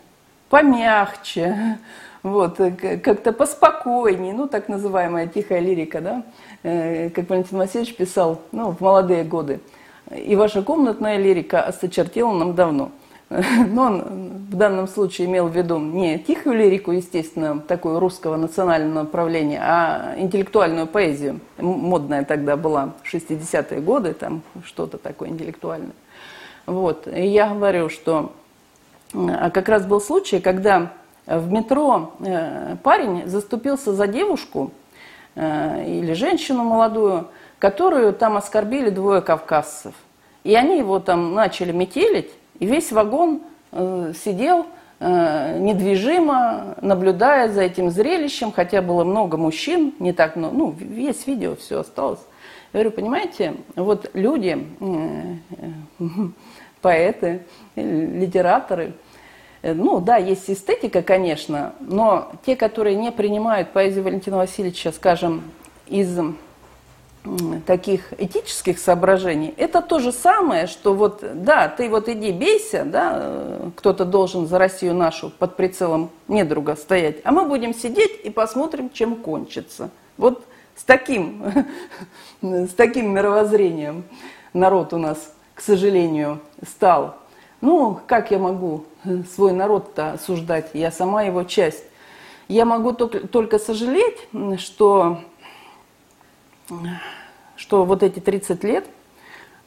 помягче, 0.51 1.79
вот, 2.23 2.61
э, 2.61 2.99
как-то 2.99 3.33
поспокойнее, 3.33 4.35
ну, 4.35 4.47
так 4.47 4.69
называемая 4.69 5.27
тихая 5.27 5.61
лирика, 5.61 6.01
да, 6.01 6.23
э, 6.63 7.11
как 7.11 7.29
Валентин 7.31 7.59
Васильевич 7.59 7.97
писал, 7.97 8.43
ну, 8.53 8.73
в 8.73 8.81
молодые 8.81 9.25
годы. 9.25 9.61
И 10.15 10.37
ваша 10.37 10.63
комнатная 10.63 11.17
лирика 11.17 11.63
осточертела 11.63 12.33
нам 12.33 12.55
давно– 12.55 12.91
но 13.69 13.83
он 13.83 14.03
в 14.51 14.57
данном 14.57 14.87
случае 14.87 15.27
имел 15.27 15.49
в 15.49 15.57
виду 15.57 15.79
не 15.79 16.19
тихую 16.19 16.57
лирику, 16.57 16.93
естественно, 16.93 17.61
такую 17.61 17.99
русского 17.99 18.37
национального 18.37 19.05
направления, 19.05 19.61
а 19.63 20.15
интеллектуальную 20.17 20.87
поэзию. 20.87 21.41
Модная 21.59 22.25
тогда 22.25 22.57
была 22.57 22.93
в 23.03 23.13
60-е 23.13 23.81
годы, 23.81 24.15
там 24.15 24.43
что-то 24.65 24.99
такое 24.99 25.31
интеллектуальное. 25.31 25.95
Вот. 26.67 27.09
И 27.09 27.27
я 27.27 27.49
говорю, 27.49 27.89
что 27.89 28.33
а 29.13 29.51
как 29.51 29.69
раз 29.69 29.87
был 29.87 30.01
случай, 30.01 30.41
когда 30.41 30.93
в 31.27 31.51
метро 31.51 32.15
э, 32.21 32.77
парень 32.83 33.27
заступился 33.27 33.93
за 33.95 34.07
девушку 34.07 34.73
э, 35.35 35.85
или 35.87 36.13
женщину 36.15 36.65
молодую, 36.65 37.29
которую 37.59 38.13
там 38.13 38.37
оскорбили 38.37 38.91
двое 38.91 39.23
кавказцев. 39.23 39.95
И 40.43 40.55
они 40.55 40.79
его 40.79 40.99
там 40.99 41.35
начали 41.35 41.73
метелить, 41.73 42.31
и 42.59 42.67
весь 42.67 42.93
вагон 42.93 43.43
э, 43.73 44.13
сидел 44.25 44.67
э, 45.01 45.59
недвижимо, 45.59 46.77
наблюдая 46.81 47.49
за 47.49 47.63
этим 47.63 47.91
зрелищем, 47.91 48.53
хотя 48.53 48.83
было 48.83 49.05
много 49.05 49.37
мужчин, 49.37 49.95
не 49.99 50.13
так 50.13 50.37
много, 50.37 50.55
ну, 50.57 50.75
весь 50.79 51.27
видео, 51.27 51.57
все 51.57 51.81
осталось. 51.81 52.21
Я 52.73 52.81
говорю, 52.81 52.91
понимаете, 52.91 53.55
вот 53.77 54.11
люди, 54.15 54.67
э, 54.81 55.99
поэты, 56.81 57.43
литераторы, 57.77 58.93
ну 59.63 59.99
да, 60.01 60.17
есть 60.17 60.51
эстетика, 60.51 61.03
конечно, 61.03 61.75
но 61.81 62.33
те, 62.45 62.55
которые 62.55 62.97
не 62.97 63.11
принимают 63.11 63.71
поэзию 63.71 64.05
Валентина 64.05 64.37
Васильевича, 64.37 64.93
скажем, 64.93 65.43
из 65.87 66.19
таких 67.67 68.13
этических 68.19 68.79
соображений, 68.79 69.55
это 69.57 69.81
то 69.81 69.99
же 69.99 70.13
самое, 70.13 70.67
что 70.67 70.95
вот, 70.95 71.25
да, 71.35 71.69
ты 71.69 71.89
вот 71.89 72.09
иди 72.09 72.33
бейся, 72.33 72.85
да, 72.85 73.13
э, 73.15 73.71
кто-то 73.77 74.05
должен 74.05 74.47
за 74.47 74.59
Россию 74.59 74.95
нашу 74.95 75.31
под 75.31 75.57
прицелом 75.57 76.11
недруга 76.29 76.77
стоять, 76.77 77.17
а 77.25 77.33
мы 77.33 77.47
будем 77.47 77.75
сидеть 77.75 78.21
и 78.25 78.31
посмотрим, 78.31 78.91
чем 78.91 79.17
кончится. 79.17 79.91
Вот 80.19 80.45
с 80.77 80.85
таким, 80.85 81.43
с 82.43 82.75
таким 82.75 83.15
мировоззрением 83.15 84.05
народ 84.53 84.93
у 84.93 84.99
нас, 84.99 85.33
к 85.55 85.63
сожалению, 85.63 86.41
стал. 86.69 87.17
Ну, 87.63 87.99
как 88.07 88.31
я 88.31 88.39
могу 88.39 88.85
свой 89.35 89.53
народ-то 89.53 90.13
осуждать? 90.13 90.71
Я 90.75 90.91
сама 90.91 91.23
его 91.23 91.45
часть. 91.45 91.85
Я 92.49 92.67
могу 92.67 92.93
только, 92.93 93.27
только 93.27 93.59
сожалеть, 93.59 94.29
что 94.59 95.21
что 97.57 97.85
вот 97.85 98.03
эти 98.03 98.21
30 98.21 98.65
лет, 98.65 98.87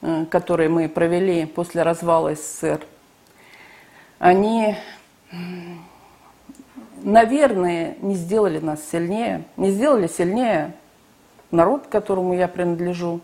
э, 0.01 0.25
которые 0.29 0.69
мы 0.69 0.89
провели 0.89 1.45
после 1.45 1.83
развала 1.83 2.35
СССР, 2.35 2.81
они, 4.19 4.75
наверное, 7.03 7.97
не 8.01 8.15
сделали 8.15 8.59
нас 8.59 8.79
сильнее, 8.89 9.45
не 9.57 9.71
сделали 9.71 10.07
сильнее 10.07 10.73
народ, 11.51 11.87
которому 11.87 12.33
я 12.33 12.47
принадлежу. 12.47 13.21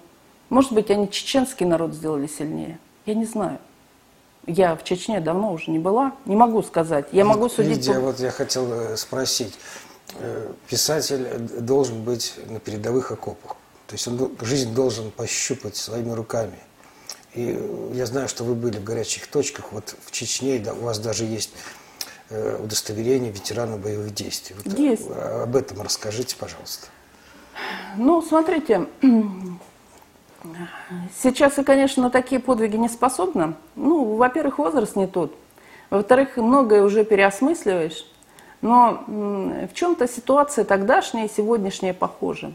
Может 0.49 0.73
быть, 0.73 0.91
они 0.91 1.09
чеченский 1.09 1.65
народ 1.65 1.93
сделали 1.93 2.27
сильнее. 2.27 2.79
Я 3.05 3.15
не 3.15 3.25
знаю. 3.25 3.57
Я 4.45 4.75
в 4.75 4.83
Чечне 4.83 5.21
давно 5.21 5.53
уже 5.53 5.71
не 5.71 5.79
была, 5.79 6.13
не 6.25 6.35
могу 6.35 6.61
сказать. 6.63 7.07
Я 7.13 7.23
могу 7.23 7.47
судить... 7.47 7.77
Лидия, 7.77 7.93
по... 7.93 8.01
вот 8.01 8.19
я 8.19 8.29
хотел 8.29 8.71
э, 8.71 8.97
спросить. 8.97 9.57
Э, 10.19 10.51
писатель 10.67 11.25
должен 11.61 12.03
быть 12.03 12.35
на 12.49 12.59
передовых 12.59 13.11
окопах. 13.11 13.55
То 13.87 13.95
есть 13.95 14.07
он 14.07 14.31
жизнь 14.41 14.73
должен 14.73 15.11
пощупать 15.11 15.75
своими 15.75 16.11
руками. 16.11 16.57
И 17.33 17.59
я 17.93 18.05
знаю, 18.05 18.27
что 18.27 18.43
вы 18.43 18.53
были 18.53 18.77
в 18.77 18.83
горячих 18.83 19.27
точках. 19.27 19.71
Вот 19.71 19.95
в 20.05 20.11
Чечне 20.11 20.59
да, 20.59 20.73
у 20.73 20.83
вас 20.83 20.99
даже 20.99 21.25
есть 21.25 21.51
э, 22.29 22.59
удостоверение 22.63 23.31
ветерана 23.31 23.77
боевых 23.77 24.13
действий. 24.13 24.55
Вот 24.63 24.77
есть. 24.77 25.09
Об 25.09 25.55
этом 25.55 25.81
расскажите, 25.81 26.35
пожалуйста. 26.35 26.87
Ну, 27.97 28.21
смотрите, 28.21 28.87
сейчас 31.21 31.57
я, 31.57 31.63
конечно, 31.63 32.03
на 32.03 32.09
такие 32.09 32.39
подвиги 32.39 32.77
не 32.77 32.89
способна. 32.89 33.55
Ну, 33.75 34.15
во-первых, 34.15 34.59
возраст 34.59 34.95
не 34.95 35.07
тот. 35.07 35.35
Во-вторых, 35.89 36.37
многое 36.37 36.83
уже 36.83 37.03
переосмысливаешь. 37.03 38.05
Но 38.61 39.03
в 39.07 39.73
чем-то 39.73 40.07
ситуация 40.07 40.63
тогдашняя 40.63 41.25
и 41.25 41.29
сегодняшняя 41.29 41.93
похожа. 41.93 42.53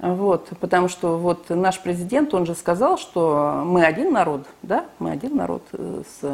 Вот, 0.00 0.48
потому 0.60 0.88
что 0.88 1.18
вот 1.18 1.50
наш 1.50 1.78
президент, 1.78 2.32
он 2.32 2.46
же 2.46 2.54
сказал, 2.54 2.96
что 2.96 3.62
мы 3.66 3.84
один 3.84 4.12
народ, 4.12 4.46
да, 4.62 4.86
мы 4.98 5.10
один 5.10 5.36
народ 5.36 5.62
э, 5.72 6.02
с 6.20 6.24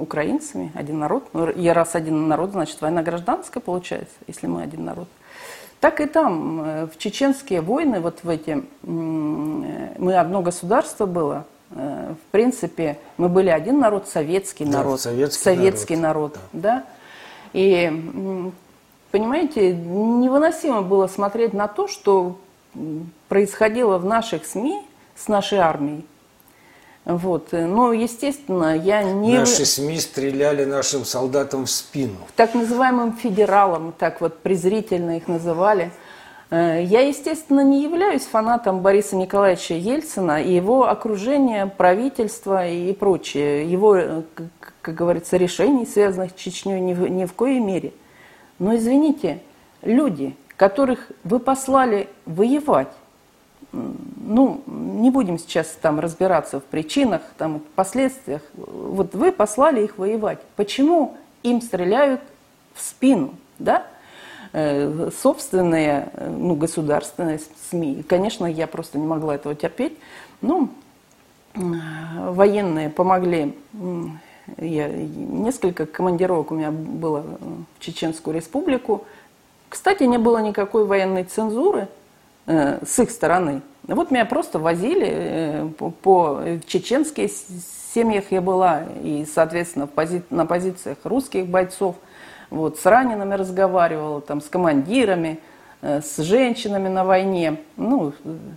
украинцами, 0.00 0.72
один 0.74 0.98
народ. 0.98 1.24
Ну, 1.32 1.48
и 1.50 1.68
раз 1.68 1.94
один 1.94 2.26
народ, 2.26 2.50
значит, 2.50 2.80
война 2.80 3.02
гражданская 3.04 3.62
получается, 3.62 4.14
если 4.26 4.48
мы 4.48 4.62
один 4.62 4.84
народ. 4.84 5.06
Так 5.78 6.00
и 6.00 6.06
там, 6.06 6.60
э, 6.60 6.86
в 6.92 6.98
чеченские 6.98 7.60
войны, 7.60 8.00
вот 8.00 8.24
в 8.24 8.28
эти, 8.28 8.64
мы 8.82 10.16
одно 10.16 10.42
государство 10.42 11.06
было, 11.06 11.44
э, 11.70 12.14
в 12.20 12.30
принципе, 12.32 12.98
мы 13.18 13.28
были 13.28 13.50
один 13.50 13.78
народ, 13.78 14.08
советский 14.08 14.64
да, 14.64 14.78
народ. 14.78 15.00
Советский, 15.00 15.44
советский 15.44 15.96
народ, 15.96 16.34
народ 16.34 16.48
да. 16.52 16.60
да. 16.60 16.84
И, 17.52 18.52
понимаете, 19.12 19.76
невыносимо 19.76 20.82
было 20.82 21.06
смотреть 21.06 21.52
на 21.52 21.68
то, 21.68 21.86
что 21.86 22.36
происходило 23.28 23.98
в 23.98 24.04
наших 24.04 24.46
СМИ 24.46 24.82
с 25.16 25.28
нашей 25.28 25.58
армией. 25.58 26.06
Вот. 27.04 27.52
Но, 27.52 27.92
естественно, 27.92 28.76
я 28.76 29.02
не... 29.02 29.38
Наши 29.38 29.64
СМИ 29.64 29.98
стреляли 29.98 30.64
нашим 30.64 31.06
солдатам 31.06 31.64
в 31.64 31.70
спину. 31.70 32.18
Так 32.36 32.54
называемым 32.54 33.14
федералам, 33.14 33.94
так 33.98 34.20
вот 34.20 34.40
презрительно 34.40 35.16
их 35.16 35.26
называли. 35.26 35.90
Э, 36.50 36.82
я, 36.82 37.00
естественно, 37.00 37.60
не 37.60 37.82
являюсь 37.82 38.22
фанатом 38.22 38.80
Бориса 38.80 39.16
Николаевича 39.16 39.74
Ельцина 39.74 40.42
и 40.42 40.54
его 40.54 40.86
окружения, 40.86 41.66
правительства 41.66 42.68
и 42.68 42.92
прочее. 42.92 43.70
Его, 43.70 43.96
э, 43.96 44.22
как 44.82 44.94
говорится, 44.94 45.38
решений, 45.38 45.86
связанных 45.86 46.32
с 46.32 46.34
Чечней, 46.34 46.78
ни 46.80 46.92
в, 46.92 47.08
ни 47.08 47.24
в 47.24 47.32
коей 47.32 47.60
мере. 47.60 47.92
Но, 48.58 48.76
извините, 48.76 49.40
люди, 49.82 50.36
которых 50.58 51.10
вы 51.24 51.38
послали 51.38 52.08
воевать. 52.26 52.92
Ну, 53.72 54.60
не 54.66 55.10
будем 55.10 55.38
сейчас 55.38 55.68
там 55.80 56.00
разбираться 56.00 56.58
в 56.60 56.64
причинах, 56.64 57.22
там, 57.38 57.62
последствиях. 57.76 58.42
Вот 58.56 59.14
вы 59.14 59.30
послали 59.30 59.84
их 59.84 59.98
воевать. 59.98 60.40
Почему 60.56 61.16
им 61.42 61.62
стреляют 61.62 62.20
в 62.74 62.82
спину, 62.82 63.34
да? 63.58 63.86
Э, 64.52 65.10
собственные, 65.22 66.10
ну, 66.28 66.56
государственные 66.56 67.40
СМИ. 67.70 68.02
Конечно, 68.08 68.44
я 68.46 68.66
просто 68.66 68.98
не 68.98 69.06
могла 69.06 69.36
этого 69.36 69.54
терпеть. 69.54 69.96
Ну, 70.40 70.70
военные 71.54 72.90
помогли. 72.90 73.56
Я, 74.56 74.88
несколько 74.88 75.86
командировок 75.86 76.50
у 76.50 76.54
меня 76.54 76.70
было 76.70 77.24
в 77.78 77.84
Чеченскую 77.84 78.34
республику. 78.34 79.04
Кстати, 79.68 80.04
не 80.04 80.18
было 80.18 80.38
никакой 80.38 80.84
военной 80.84 81.24
цензуры 81.24 81.88
э, 82.46 82.84
с 82.84 82.98
их 82.98 83.10
стороны. 83.10 83.62
Вот 83.86 84.10
меня 84.10 84.24
просто 84.24 84.58
возили 84.58 85.08
э, 85.08 85.68
по, 85.78 85.90
по 85.90 86.34
в 86.34 86.66
чеченских 86.66 87.30
семьях 87.94 88.30
я 88.30 88.40
была, 88.40 88.82
и, 89.02 89.26
соответственно, 89.32 89.86
пози, 89.86 90.22
на 90.30 90.46
позициях 90.46 90.98
русских 91.04 91.46
бойцов. 91.46 91.96
Вот, 92.50 92.78
с 92.78 92.86
ранеными 92.86 93.34
разговаривала, 93.34 94.20
там, 94.20 94.40
с 94.40 94.48
командирами. 94.48 95.40
э, 95.82 96.00
с 96.00 96.18
женщинами 96.18 96.88
на 96.88 97.04
войне, 97.04 97.60
ну, 97.76 98.12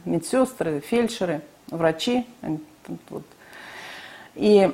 медсестры, 0.05 0.79
фельдшеры, 0.79 1.41
врачи. 1.69 2.25
Вот. 3.09 3.23
И 4.35 4.71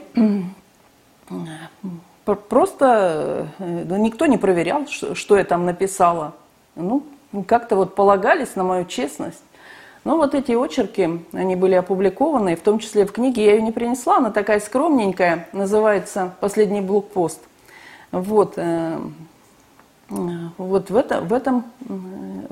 просто 2.36 3.48
никто 3.60 4.26
не 4.26 4.38
проверял, 4.38 4.86
что 4.88 5.38
я 5.38 5.44
там 5.44 5.66
написала. 5.66 6.34
Ну, 6.76 7.04
как-то 7.48 7.76
вот 7.76 7.96
полагались 7.96 8.56
на 8.56 8.63
мою 8.63 8.86
честность. 8.86 9.42
Ну, 10.04 10.16
вот 10.16 10.36
эти 10.36 10.54
очерки, 10.54 11.22
они 11.34 11.56
были 11.58 11.76
опубликованы, 11.76 12.56
в 12.56 12.62
том 12.62 12.80
числе 12.80 13.06
в 13.06 13.12
книге 13.12 13.46
я 13.46 13.56
ее 13.56 13.62
не 13.62 13.74
принесла, 13.74 14.18
она 14.18 14.32
такая 14.32 14.62
скромненькая, 14.62 15.50
называется 15.52 16.34
«Последний 16.40 16.80
блокпост». 16.80 17.42
Вот, 18.13 18.54
э, 18.56 19.00
вот 20.10 20.90
в, 20.90 20.96
это, 20.96 21.20
в 21.20 21.34
этом 21.34 21.66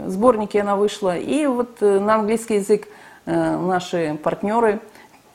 сборнике 0.06 0.62
она 0.62 0.76
вышла. 0.76 1.18
И 1.18 1.46
вот 1.46 1.78
э, 1.82 2.00
на 2.00 2.16
английский 2.16 2.56
язык 2.56 2.90
э, 3.26 3.58
наши 3.58 4.20
партнеры 4.22 4.82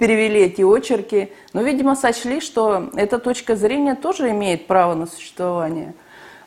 перевели 0.00 0.40
эти 0.40 0.62
очерки. 0.62 1.30
Но, 1.52 1.62
видимо, 1.62 1.94
сочли, 1.94 2.40
что 2.40 2.90
эта 2.96 3.20
точка 3.20 3.54
зрения 3.54 3.94
тоже 3.94 4.30
имеет 4.30 4.66
право 4.66 4.94
на 4.94 5.06
существование. 5.06 5.94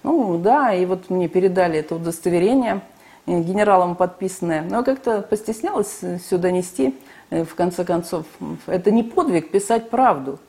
Ну 0.03 0.37
да, 0.37 0.73
и 0.73 0.85
вот 0.85 1.09
мне 1.09 1.29
передали 1.29 1.79
это 1.79 1.95
удостоверение– 1.95 2.81
Э, 3.25 3.39
генералом 3.39 3.95
подписанная, 3.95 4.61
но 4.61 4.83
как-то 4.83 5.21
постеснялась 5.21 6.01
сюда 6.29 6.51
нести, 6.51 6.93
э, 7.29 7.45
в 7.45 7.55
конце 7.55 7.85
концов. 7.85 8.25
Это 8.67 8.91
не 8.91 9.01
подвиг 9.01 9.49
писать 9.49 9.89
правду. 9.89 10.39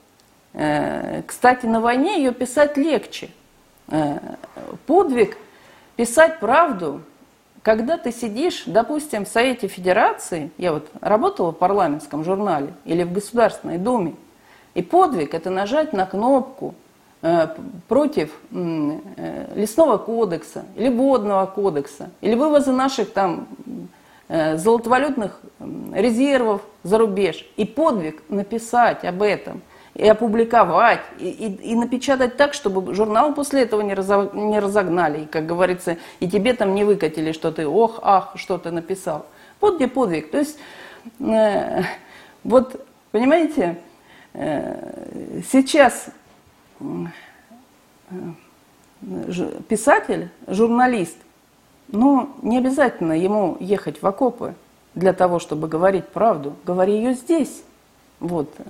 Э, 0.54 1.22
кстати, 1.24 1.66
на 1.66 1.80
войне 1.80 2.18
ее 2.18 2.32
писать 2.32 2.76
легче. 2.76 3.30
Подвиг 4.86 5.36
писать 5.94 6.40
правду, 6.40 7.02
когда 7.64 7.98
ты 7.98 8.12
сидишь, 8.12 8.62
допустим, 8.66 9.24
в 9.24 9.28
Совете 9.28 9.66
Федерации, 9.66 10.52
я 10.58 10.72
вот 10.72 10.88
работала 11.00 11.50
в 11.50 11.56
парламентском 11.56 12.22
журнале 12.22 12.72
или 12.84 13.02
в 13.02 13.12
Государственной 13.12 13.78
Думе, 13.78 14.14
и 14.74 14.82
подвиг– 14.82 15.34
это 15.34 15.50
нажать 15.50 15.92
на 15.92 16.06
кнопку 16.06 16.76
Э, 17.26 17.48
против 17.88 18.38
э, 18.52 19.46
лесного 19.54 19.96
кодекса 19.96 20.66
или 20.76 20.90
водного 20.90 21.46
кодекса, 21.46 22.10
или 22.20 22.34
вывоза 22.34 22.70
наших 22.70 23.14
там 23.14 23.48
э, 24.28 24.58
золотовалютных 24.58 25.40
резервов 25.94 26.60
за 26.82 26.98
рубеж. 26.98 27.46
И 27.56 27.64
подвиг 27.64 28.22
написать 28.28 29.06
об 29.06 29.22
этом, 29.22 29.62
и 29.94 30.08
опубликовать, 30.08 31.02
и, 31.18 31.28
и, 31.28 31.70
и 31.70 31.74
напечатать 31.74 32.36
так, 32.36 32.52
чтобы 32.54 32.94
журнал 32.94 33.32
после 33.34 33.62
этого 33.62 33.80
не, 33.80 33.94
разо, 33.94 34.30
не 34.32 34.58
разогнали, 34.58 35.22
и, 35.22 35.26
как 35.26 35.46
говорится, 35.46 35.98
и 36.20 36.28
тебе 36.28 36.52
там 36.54 36.74
не 36.74 36.84
выкатили, 36.84 37.32
что 37.32 37.52
ты 37.52 37.66
ох, 37.66 38.00
ах, 38.02 38.32
что 38.34 38.58
ты 38.58 38.70
написал. 38.70 39.26
Вот 39.60 39.76
где 39.76 39.86
подвиг. 39.86 40.30
То 40.30 40.38
есть, 40.38 40.58
э, 41.20 41.82
вот, 42.42 42.84
понимаете, 43.12 43.78
э, 44.32 45.40
сейчас 45.50 46.08
писатель, 49.68 50.30
журналист, 50.46 51.16
ну, 51.88 52.30
не 52.42 52.58
обязательно 52.58 53.12
ему 53.12 53.56
ехать 53.60 54.02
в 54.02 54.06
окопы 54.06 54.54
для 54.94 55.12
того, 55.12 55.38
чтобы 55.38 55.68
говорить 55.68 56.08
правду. 56.08 56.54
Говори 56.64 56.94
ее 56.94 57.14
здесь. 57.14 57.62
Вот, 58.20 58.52
э, 58.58 58.64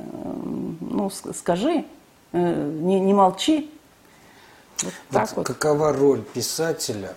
ну, 0.80 1.10
скажи, 1.10 1.84
э, 2.32 2.70
не, 2.82 3.00
не 3.00 3.14
молчи. 3.14 3.70
Вот 4.82 4.92
вот 5.10 5.32
вот. 5.36 5.46
Какова 5.46 5.92
роль 5.92 6.22
писателя 6.22 7.14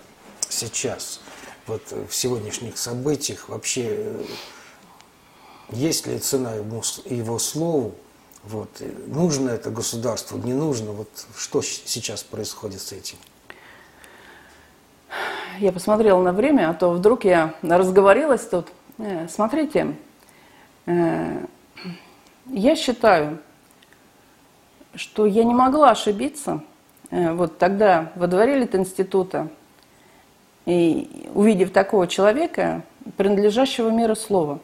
сейчас, 0.49 1.19
вот 1.65 1.81
в 1.91 2.13
сегодняшних 2.13 2.77
событиях, 2.77 3.49
вообще, 3.49 3.85
э, 3.89 4.25
есть 5.69 6.07
ли 6.07 6.17
цена 6.19 6.53
ему, 6.53 6.81
его 7.05 7.39
слову, 7.39 7.95
вот. 8.43 8.81
Нужно 9.07 9.49
это 9.49 9.69
государству, 9.69 10.37
не 10.37 10.53
нужно. 10.53 10.91
Вот 10.91 11.09
что 11.35 11.61
сейчас 11.61 12.23
происходит 12.23 12.81
с 12.81 12.93
этим? 12.93 13.17
Я 15.59 15.71
посмотрела 15.71 16.21
на 16.21 16.31
время, 16.31 16.69
а 16.69 16.73
то 16.73 16.91
вдруг 16.91 17.25
я 17.25 17.55
разговорилась 17.61 18.45
тут. 18.47 18.67
Э, 18.99 19.27
смотрите, 19.27 19.95
э, 20.85 21.45
я 22.45 22.75
считаю, 22.75 23.39
что 24.97 25.25
я 25.25 25.43
не 25.43 25.53
могла 25.53 25.91
ошибиться. 25.91 26.61
Э, 27.09 27.33
вот 27.33 27.57
тогда 27.57 28.11
во 28.15 28.27
дворе 28.27 28.61
института 28.73 29.47
и 30.65 31.29
увидев 31.33 31.71
такого 31.71 32.07
человека, 32.07 32.81
принадлежащего 33.15 33.89
миру 33.89 34.15
слова, 34.15 34.59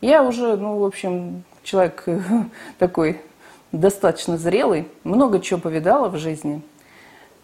я 0.00 0.22
уже, 0.22 0.56
ну, 0.56 0.78
в 0.78 0.84
общем, 0.84 1.44
человек 1.62 2.04
такой 2.78 3.20
достаточно 3.72 4.38
зрелый, 4.38 4.88
много 5.02 5.40
чего 5.40 5.60
повидала 5.60 6.08
в 6.08 6.16
жизни, 6.16 6.62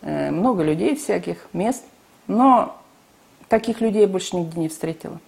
э, 0.01 0.31
много 0.31 0.63
людей 0.63 0.97
всяких, 0.97 1.49
мест, 1.53 1.85
но 2.27 2.77
таких 3.49 3.81
людей 3.81 4.03
я 4.03 4.09
больше 4.09 4.37
нигде 4.37 4.61
не 4.61 4.69
встретила. 4.69 5.21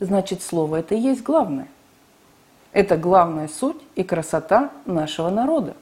Значит, 0.00 0.42
слово 0.42 0.76
это 0.76 0.94
и 0.94 0.98
есть 0.98 1.22
главное. 1.22 1.68
Это 2.72 2.96
главная 2.96 3.48
суть 3.48 3.80
и 3.94 4.02
красота 4.02 4.70
нашего 4.86 5.30
народа. 5.30 5.74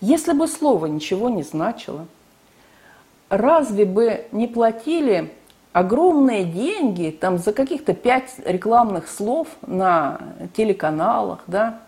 Если 0.00 0.32
бы 0.32 0.46
слово 0.46 0.86
ничего 0.86 1.28
не 1.28 1.42
значило, 1.42 2.06
разве 3.28 3.84
бы 3.84 4.26
не 4.32 4.46
платили 4.46 5.32
огромные 5.72 6.44
деньги 6.44 7.10
там 7.10 7.38
за 7.38 7.52
каких-то 7.52 7.94
пять 7.94 8.34
рекламных 8.44 9.08
слов 9.08 9.48
на 9.66 10.18
телеканалах, 10.56 11.40
да, 11.46 11.80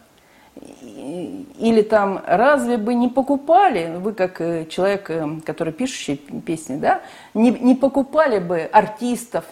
или 0.61 1.83
там 1.83 2.21
разве 2.27 2.79
бы 2.79 2.95
не 2.95 3.09
покупали, 3.09 3.97
вы 3.97 4.13
как 4.13 4.41
э, 4.41 4.67
человек, 4.67 5.09
э, 5.09 5.27
который 5.47 5.73
пишущий 5.73 6.17
песни, 6.17 6.77
да, 6.77 7.01
не, 7.33 7.51
не 7.51 7.75
покупали 7.75 8.41
бы 8.41 8.69
артистов, 8.73 9.45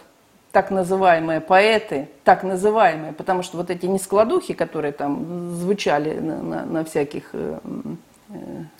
так 0.50 0.70
называемые 0.70 1.40
поэты, 1.40 2.08
так 2.24 2.42
называемые, 2.42 3.12
потому 3.12 3.42
что 3.42 3.58
вот 3.58 3.70
эти 3.70 3.86
нескладухи, 3.86 4.54
которые 4.54 4.92
там 4.92 5.54
звучали 5.54 6.18
на, 6.18 6.42
на, 6.42 6.64
на 6.64 6.84
всяких 6.84 7.30
э, 7.34 7.58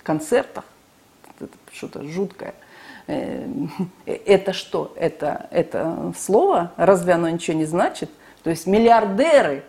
концертах, 0.03 0.65
это 1.39 1.49
что-то 1.71 2.03
жуткое– 2.03 2.53
Э, 3.07 3.47
это 4.05 4.53
что? 4.53 4.93
Это, 4.95 5.47
это 5.51 6.13
слово? 6.17 6.73
Разве 6.77 7.13
оно 7.13 7.29
ничего 7.29 7.57
не 7.57 7.65
значит? 7.65 8.09
То 8.43 8.49
есть 8.49 8.67
миллиардеры 8.67 9.63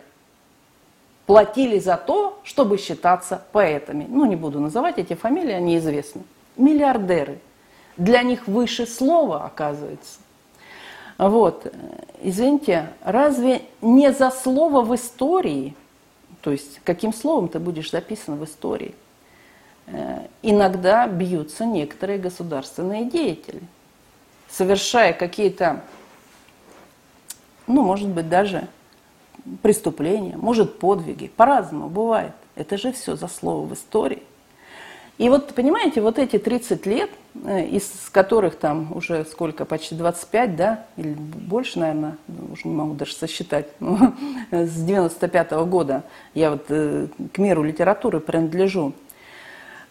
платили 1.25 1.79
за 1.79 1.97
то, 1.97 2.39
чтобы 2.43 2.77
считаться 2.77 3.41
поэтами. 3.51 4.05
Ну, 4.07 4.25
не 4.25 4.35
буду 4.35 4.59
называть 4.59 4.97
эти 4.97 5.13
фамилии, 5.13 5.53
они 5.53 5.77
известны. 5.77 6.23
Миллиардеры. 6.57 7.39
Для 7.97 8.23
них 8.23 8.47
выше 8.47 8.85
слова, 8.85 9.45
оказывается. 9.45 10.19
Вот, 11.17 11.73
извините, 12.21 12.87
разве 13.03 13.63
не 13.81 14.13
за 14.13 14.31
слово 14.31 14.81
в 14.81 14.95
истории, 14.95 15.75
то 16.39 16.51
есть 16.51 16.79
каким 16.85 17.13
словом 17.13 17.49
ты 17.49 17.59
будешь 17.59 17.91
записан 17.91 18.37
в 18.37 18.45
истории– 18.45 18.95
Э, 19.08 19.08
иногда 20.41 21.07
бьются 21.07 21.65
некоторые 21.65 22.19
государственные 22.19 23.05
деятели, 23.05 23.61
совершая 24.49 25.13
какие-то, 25.13 25.81
ну, 27.67 27.83
может 27.83 28.09
быть, 28.09 28.29
даже 28.29 28.67
преступления, 29.61 30.37
может, 30.37 30.79
подвиги. 30.79 31.31
По-разному 31.35 31.89
бывает. 31.89 32.33
Это 32.55 32.77
же 32.77 32.91
все 32.91 33.15
за 33.15 33.27
слово 33.27 33.65
в 33.65 33.73
истории. 33.73 34.23
И 35.17 35.27
вот, 35.27 35.53
понимаете, 35.53 35.99
вот 36.01 36.17
эти 36.17 36.39
30 36.39 36.85
лет, 36.85 37.09
э, 37.43 37.65
из 37.65 38.09
которых 38.09 38.57
там 38.57 38.95
уже 38.95 39.25
сколько, 39.25 39.65
почти 39.65 39.95
25, 39.95 40.55
да, 40.55 40.85
или 40.95 41.13
больше, 41.13 41.79
наверное, 41.79 42.17
уже 42.51 42.67
не 42.69 42.73
могу 42.73 42.93
даже 42.93 43.13
сосчитать, 43.13 43.67
но 43.81 44.13
с 44.51 44.81
95 44.81 45.51
-го 45.51 45.65
года 45.65 46.03
я 46.33 46.51
вот 46.51 46.65
э, 46.69 47.07
к 47.33 47.37
миру 47.37 47.63
литературы 47.63 48.21
принадлежу, 48.21 48.93
Э, 48.93 49.08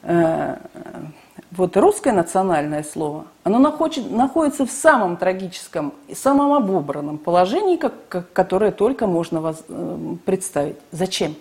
вот 0.02 1.76
русское 1.76 2.12
национальное 2.12 2.82
слово, 2.82 3.26
оно 3.42 3.58
находится 3.58 4.66
в 4.66 4.70
самом 4.70 5.16
трагическом 5.16 5.94
и 6.06 6.14
самом 6.14 6.52
обобранном 6.52 7.18
положении, 7.18 7.76
как, 7.76 7.94
как, 8.08 8.32
которое 8.32 8.70
только 8.70 9.06
можно 9.06 9.40
воз, 9.40 9.64
э, 9.68 10.16
представить. 10.24 10.76
Зачем? 10.92 11.34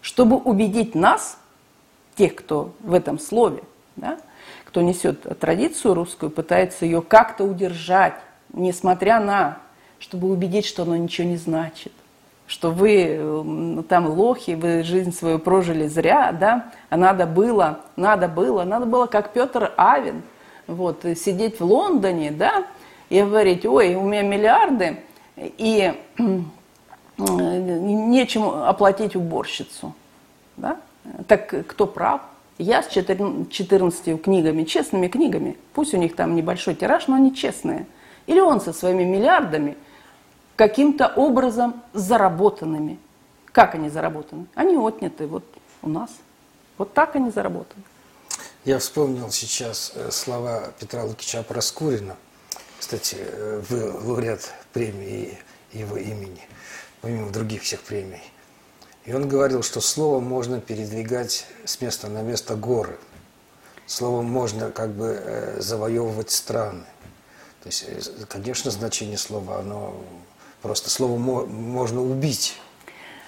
Чтобы 0.00 0.36
убедить 0.36 0.94
нас, 0.94 1.38
тех, 2.16 2.34
кто 2.34 2.72
в 2.80 2.94
этом 2.94 3.18
слове, 3.18 3.62
да, 3.96 4.18
кто 4.64 4.82
несет 4.82 5.38
традицию 5.38 5.94
русскую, 5.94 6.30
пытается 6.30 6.84
ее 6.84 7.00
как-то 7.00 7.44
удержать, 7.44 8.14
несмотря 8.52 9.20
на, 9.20 9.58
чтобы 9.98 10.30
убедить, 10.30 10.66
что 10.66 10.82
оно 10.82 10.96
ничего 10.96 11.28
не 11.28 11.36
значит 11.36 11.92
что 12.46 12.70
вы 12.70 13.84
там 13.88 14.06
лохи, 14.06 14.52
вы 14.52 14.82
жизнь 14.82 15.12
свою 15.12 15.38
прожили 15.38 15.86
зря, 15.86 16.32
да, 16.32 16.72
а 16.90 16.96
надо 16.96 17.26
было, 17.26 17.80
надо 17.96 18.28
было, 18.28 18.64
надо 18.64 18.86
было, 18.86 19.06
как 19.06 19.32
Петр 19.32 19.72
Авин, 19.76 20.22
вот, 20.66 21.04
сидеть 21.16 21.60
в 21.60 21.64
Лондоне, 21.64 22.30
да, 22.30 22.64
и 23.08 23.20
говорить, 23.20 23.64
ой, 23.64 23.94
у 23.94 24.02
меня 24.02 24.22
миллиарды, 24.22 24.98
и 25.36 25.92
нечем 27.18 28.48
оплатить 28.48 29.16
уборщицу. 29.16 29.94
Да? 30.56 30.78
Так 31.26 31.66
кто 31.68 31.86
прав? 31.86 32.22
Я 32.58 32.82
с 32.82 32.88
14 32.88 34.22
книгами, 34.22 34.64
честными 34.64 35.08
книгами, 35.08 35.56
пусть 35.72 35.92
у 35.94 35.96
них 35.96 36.14
там 36.14 36.36
небольшой 36.36 36.74
тираж, 36.74 37.08
но 37.08 37.16
они 37.16 37.34
честные. 37.34 37.86
Или 38.26 38.40
он 38.40 38.60
со 38.60 38.72
своими 38.72 39.02
миллиардами, 39.02 39.76
каким-то 40.56 41.08
образом 41.08 41.82
заработанными. 41.92 42.98
Как 43.52 43.74
они 43.74 43.88
заработаны? 43.88 44.46
Они 44.54 44.76
отняты 44.76 45.26
вот 45.26 45.44
у 45.82 45.88
нас. 45.88 46.10
Вот 46.78 46.92
так 46.92 47.14
они 47.16 47.30
заработаны. 47.30 47.84
Я 48.64 48.78
вспомнил 48.78 49.30
сейчас 49.30 49.92
э, 49.94 50.10
слова 50.10 50.72
Петра 50.80 51.04
Лукича 51.04 51.42
Проскурина. 51.42 52.16
Кстати, 52.78 53.16
э, 53.18 53.62
вы 53.68 53.92
лауреат 53.92 54.52
премии 54.72 55.38
его 55.72 55.96
имени, 55.96 56.40
помимо 57.00 57.30
других 57.30 57.62
всех 57.62 57.82
премий. 57.82 58.22
И 59.04 59.12
он 59.12 59.28
говорил, 59.28 59.62
что 59.62 59.80
словом 59.80 60.24
можно 60.24 60.60
передвигать 60.60 61.46
с 61.64 61.80
места 61.80 62.08
на 62.08 62.22
место 62.22 62.56
горы. 62.56 62.98
Словом 63.86 64.24
можно 64.26 64.70
как 64.70 64.92
бы 64.92 65.20
э, 65.22 65.60
завоевывать 65.60 66.30
страны. 66.30 66.84
То 67.62 67.68
есть, 67.68 67.86
конечно, 68.28 68.70
значение 68.70 69.18
слова, 69.18 69.58
оно 69.58 69.94
просто 70.64 70.88
словом 70.88 71.20
можно 71.20 72.02
убить. 72.02 72.58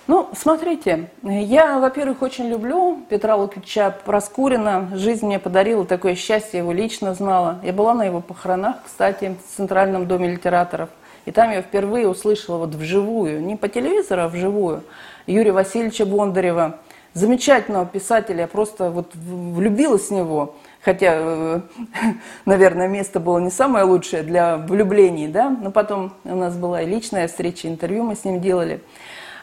Ну, 0.06 0.28
смотрите, 0.34 1.10
я, 1.22 1.78
во-первых, 1.78 2.22
очень 2.22 2.48
люблю 2.48 3.00
Петра 3.10 3.36
Лукича 3.36 3.94
Проскурина. 4.06 4.88
Жизнь 4.94 5.26
мне 5.26 5.38
подарила 5.38 5.84
такое 5.84 6.14
счастье, 6.14 6.60
его 6.60 6.72
лично 6.72 7.12
знала. 7.12 7.60
Я 7.62 7.74
была 7.74 7.92
на 7.92 8.04
его 8.04 8.22
похоронах, 8.22 8.76
кстати, 8.86 9.36
в 9.36 9.56
Центральном 9.56 10.06
доме 10.06 10.30
литераторов. 10.30 10.88
И 11.26 11.30
там 11.30 11.50
я 11.50 11.60
впервые 11.60 12.08
услышала 12.08 12.56
вот 12.56 12.74
вживую, 12.74 13.42
не 13.42 13.56
по 13.56 13.68
телевизору, 13.68 14.22
а 14.22 14.28
вживую, 14.28 14.82
Юрия 15.26 15.52
Васильевича 15.52 16.06
Бондарева, 16.06 16.78
замечательного 17.12 17.84
писателя, 17.84 18.42
я 18.42 18.46
просто 18.46 18.90
вот 18.90 19.14
влюбилась 19.14 20.08
в 20.08 20.12
него. 20.12 20.54
Хотя, 20.86 21.14
э, 21.16 21.60
наверное, 22.44 22.86
место 22.86 23.18
было 23.18 23.38
не 23.38 23.50
самое 23.50 23.84
лучшее 23.84 24.22
для 24.22 24.56
влюблений, 24.56 25.26
да, 25.26 25.50
но 25.50 25.72
потом 25.72 26.12
у 26.22 26.36
нас 26.36 26.56
была 26.56 26.82
и 26.82 26.86
личная 26.86 27.26
встреча, 27.26 27.66
интервью 27.66 28.04
мы 28.04 28.14
с 28.14 28.24
ним 28.24 28.40
делали. 28.40 28.80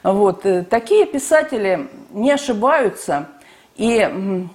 Вот. 0.04 0.46
Э, 0.46 0.64
такие 0.64 1.06
писатели 1.06 1.90
не 2.12 2.32
ошибаются. 2.32 3.28
И 3.76 4.48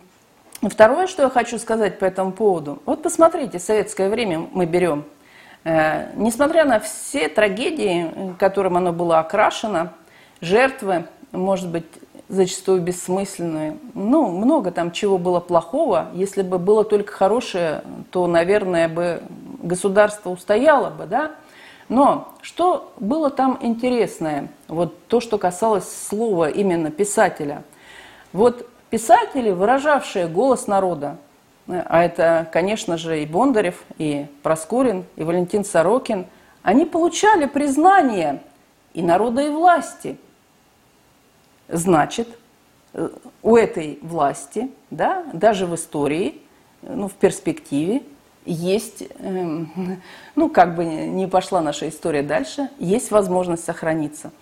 второе, 0.63 1.09
что 1.09 1.25
я 1.25 1.29
хочу 1.29 1.59
сказать 1.59 1.99
по 1.99 2.07
этому 2.07 2.33
поводу. 2.33 2.81
Вот 2.87 3.03
посмотрите, 3.03 3.59
советское 3.59 4.09
время 4.09 4.49
мы 4.51 4.65
берем. 4.65 5.05
Э, 5.65 6.07
несмотря 6.15 6.65
на 6.65 6.81
все 6.81 7.29
трагедии, 7.29 8.35
которым 8.39 8.79
оно 8.79 8.95
было 8.95 9.19
окрашено, 9.19 9.93
жертвы, 10.41 11.05
может 11.33 11.69
быть, 11.69 11.85
зачастую 12.29 12.83
бессмысленные. 12.83 13.79
Ну, 13.95 14.29
много 14.29 14.71
там 14.71 14.93
чего 14.93 15.19
было 15.19 15.41
плохого. 15.41 16.09
Если 16.15 16.43
бы 16.43 16.59
было 16.59 16.85
только 16.85 17.13
хорошее, 17.13 17.83
то, 18.11 18.27
наверное, 18.27 18.89
бы 18.89 19.23
государство 19.63 20.31
устояло 20.31 20.91
бы, 20.91 21.07
да? 21.07 21.33
Но 21.89 22.35
что 22.43 22.93
было 22.99 23.31
там 23.31 23.59
интересное, 23.63 24.49
вот 24.69 25.07
то, 25.07 25.21
что 25.21 25.39
касалось 25.39 25.89
слова 25.89 26.51
именно 26.51 26.91
писателя. 26.91 27.63
Вот 28.35 28.69
писатели, 28.91 29.51
выражавшие 29.51 30.29
голос 30.29 30.67
народа, 30.67 31.17
а 31.67 32.03
это, 32.03 32.47
конечно 32.53 32.99
же, 32.99 33.23
и 33.23 33.27
Бондарев, 33.27 33.83
и 33.97 34.27
Проскурин, 34.43 35.05
и 35.17 35.23
Валентин 35.23 35.65
Сорокин, 35.65 36.27
они 36.63 36.85
получали 36.85 37.47
признание 37.47 38.43
и 38.93 39.03
народа, 39.03 39.43
и 39.43 39.51
власти. 39.51 40.19
Значит, 41.69 42.29
у 43.43 43.57
этой 43.57 43.99
власти, 44.03 44.71
да, 44.91 45.25
даже 45.33 45.67
в 45.67 45.75
истории, 45.75 46.41
ну, 46.83 47.09
в 47.09 47.15
перспективе, 47.15 48.03
есть, 48.45 49.05
эм, 49.19 50.01
ну, 50.35 50.49
как 50.49 50.75
бы 50.75 50.85
не 50.85 51.27
пошла 51.27 51.61
наша 51.61 51.89
история 51.89 52.23
дальше, 52.23 52.71
есть 52.79 53.11
возможность 53.11 53.65
сохраниться. 53.65 54.33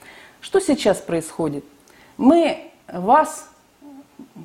Что 0.40 0.60
сейчас 0.60 0.98
происходит? 0.98 1.64
Мы 2.16 2.70
вас, 2.90 3.50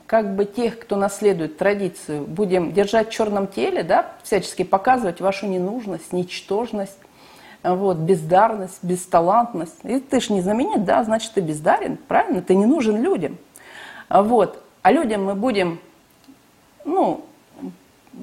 как 0.08 0.36
бы 0.36 0.46
тех, 0.46 0.80
кто 0.80 0.96
наследует 0.96 1.58
традицию, 1.58 2.24
будем 2.24 2.74
держать 2.74 3.10
в 3.10 3.12
черном 3.12 3.48
теле, 3.48 3.84
да, 3.84 4.14
всячески 4.24 4.64
показывать 4.64 5.22
вашу 5.22 5.46
ненужность, 5.46 6.12
ничтожность, 6.12 6.98
вот, 7.64 7.98
бездарность, 7.98 8.80
бесталантность. 8.84 9.84
И 9.84 10.00
ты 10.00 10.20
ж 10.20 10.30
не 10.30 10.42
знаменит, 10.42 10.84
да, 10.86 11.04
значит, 11.04 11.34
ты 11.34 11.42
бездарен, 11.42 11.98
правильно? 12.08 12.42
Ты 12.42 12.56
не 12.56 12.66
нужен 12.66 13.02
людям. 13.02 13.38
Вот. 14.10 14.62
А 14.82 14.92
людям 14.92 15.26
мы 15.26 15.36
будем, 15.36 15.80
ну, 16.86 17.26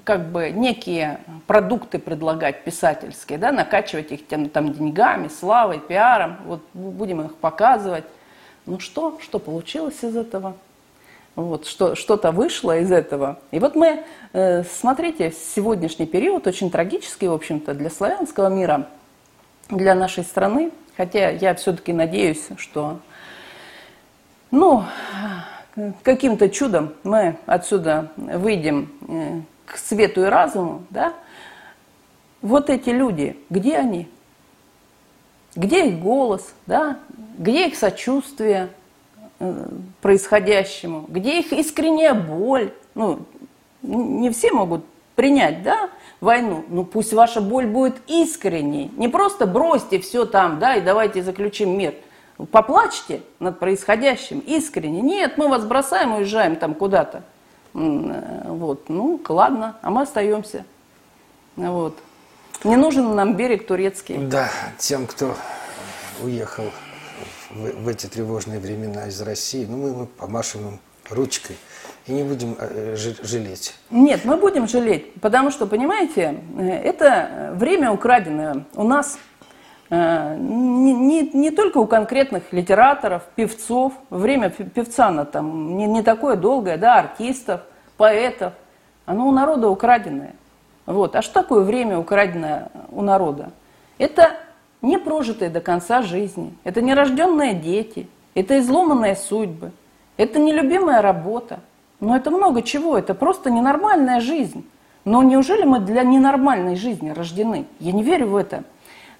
как 0.05 0.29
бы 0.31 0.51
некие 0.51 1.21
продукты 1.47 1.99
предлагать 1.99 2.65
писательские, 2.65 3.39
да, 3.39 3.53
накачивать 3.53 4.13
их 4.13 4.27
тем, 4.27 4.49
там 4.49 4.73
деньгами, 4.73 5.29
славой, 5.29 5.79
пиаром, 5.79 6.37
вот 6.45 6.63
будем 6.75 7.23
их 7.23 7.37
показывать. 7.37 8.05
Ну 8.67 8.81
что, 8.81 9.19
что 9.23 9.39
получилось 9.39 10.03
из 10.03 10.17
этого? 10.17 10.57
Вот, 11.37 11.67
что, 11.67 11.95
что-то 11.95 12.33
вышло 12.33 12.79
из 12.79 12.91
этого. 12.91 13.39
И 13.53 13.61
вот 13.61 13.77
мы, 13.77 14.05
э, 14.33 14.65
смотрите, 14.65 15.33
сегодняшний 15.55 16.07
период 16.07 16.47
очень 16.49 16.69
трагический, 16.69 17.29
в 17.29 17.33
общем-то, 17.33 17.75
для 17.75 17.91
славянского 17.91 18.49
мира, 18.49 18.89
для 19.69 19.95
нашей 19.95 20.25
страны. 20.25 20.71
Хотя 20.97 21.31
я 21.31 21.55
все-таки 21.55 21.93
надеюсь, 21.93 22.49
что, 22.57 22.99
ну, 24.51 24.85
каким-то 26.03 26.49
чудом 26.49 26.95
мы 27.05 27.39
отсюда 27.47 28.11
выйдем 28.17 28.93
э, 29.07 29.41
к 29.67 29.77
свету 29.77 30.23
и 30.23 30.25
разуму, 30.25 30.85
да, 30.91 31.15
вот 32.43 32.71
эти 32.71 32.91
люди, 32.91 33.37
где 33.51 33.77
они? 33.77 34.09
Где 35.55 35.89
их 35.89 36.01
голос, 36.01 36.53
да? 36.67 36.99
Где 37.37 37.69
их 37.69 37.77
сочувствие 37.77 38.71
э, 39.41 39.69
происходящему? 40.01 41.05
Где 41.09 41.41
их 41.41 41.53
искренняя 41.53 42.15
боль? 42.15 42.73
Ну, 42.95 43.27
не 43.83 44.31
все 44.31 44.53
могут 44.53 44.85
принять, 45.15 45.63
да, 45.63 45.91
войну. 46.21 46.65
Ну, 46.69 46.85
пусть 46.85 47.13
ваша 47.13 47.41
боль 47.41 47.67
будет 47.67 47.97
искренней. 48.07 48.91
Не 48.97 49.09
просто 49.09 49.47
бросьте 49.47 49.99
все 49.99 50.25
там, 50.27 50.59
да, 50.59 50.77
и 50.77 50.81
давайте 50.81 51.23
заключим 51.23 51.77
мир. 51.77 51.95
Поплачьте 52.53 53.23
над 53.41 53.59
происходящим 53.59 54.39
искренне. 54.41 55.01
Нет, 55.01 55.39
мы 55.39 55.49
вас 55.49 55.65
бросаем, 55.65 56.15
уезжаем 56.15 56.57
там 56.57 56.75
куда-то. 56.75 57.23
Вот, 57.73 58.89
ну, 58.89 59.21
ладно, 59.29 59.77
а 59.83 59.91
мы 59.91 60.03
остаемся. 60.03 60.65
Вот. 61.57 61.99
Не 62.65 62.77
нужен 62.77 63.15
нам 63.15 63.37
берег 63.37 63.67
турецкий. 63.67 64.19
Да, 64.19 64.51
тем, 64.79 65.07
кто 65.07 65.37
уехал 66.23 66.65
в, 67.51 67.85
в 67.85 67.89
эти 67.89 68.07
тревожные 68.07 68.59
времена 68.59 69.07
из 69.07 69.21
России, 69.21 69.65
ну, 69.69 69.77
мы, 69.77 69.95
мы 69.95 70.07
помашем 70.07 70.69
им 70.69 70.81
ручкой 71.11 71.57
и 72.09 72.13
не 72.13 72.23
будем 72.23 72.57
э, 72.59 72.97
жалеть. 72.97 73.75
Нет, 73.91 74.25
мы 74.25 74.37
будем 74.37 74.67
жалеть, 74.67 75.15
потому 75.21 75.51
что, 75.51 75.67
понимаете, 75.67 76.41
э, 76.59 76.69
это 76.69 77.53
время 77.55 77.93
украденное. 77.93 78.65
У 78.75 78.83
нас 78.83 79.19
Э, 79.91 80.37
не, 80.39 80.93
не, 80.93 81.31
не 81.33 81.51
только 81.51 81.79
у 81.79 81.87
конкретных 81.87 82.53
литераторов, 82.53 83.23
певцов, 83.35 83.95
время 84.11 84.51
певца 84.51 85.11
на 85.11 85.25
там 85.25 85.77
не, 85.77 85.87
не 85.87 86.03
такое 86.03 86.37
долгое, 86.37 86.77
да, 86.77 86.99
артистов, 86.99 87.63
поэтов, 87.97 88.53
оно 89.07 89.29
у 89.29 89.33
народа 89.33 89.69
украденное. 89.69 90.35
Вот. 90.85 91.17
А 91.17 91.23
что 91.23 91.43
такое 91.43 91.63
время 91.63 91.99
украденное 91.99 92.69
у 92.91 93.01
народа? 93.03 93.51
Это 93.97 94.33
не 94.83 94.99
прожитые 94.99 95.51
до 95.51 95.61
конца 95.61 96.03
жизни, 96.03 96.55
это 96.65 96.83
нерожденные 96.83 97.55
дети, 97.55 98.09
это 98.35 98.59
изломанные 98.59 99.17
судьбы, 99.17 99.73
это 100.19 100.39
нелюбимая 100.39 101.01
работа. 101.01 101.61
Но 102.01 102.17
это 102.17 102.31
много 102.31 102.63
чего, 102.63 102.97
это 102.97 103.15
просто 103.15 103.51
ненормальная 103.51 104.21
жизнь. 104.21 104.65
Но 105.05 105.23
неужели 105.23 105.65
мы 105.65 105.81
для 105.81 106.03
ненормальной 106.03 106.77
жизни 106.77 107.11
рождены? 107.11 107.67
Я 107.81 107.93
не 107.93 108.03
верю 108.03 108.29
в 108.29 108.37
это. 108.37 108.65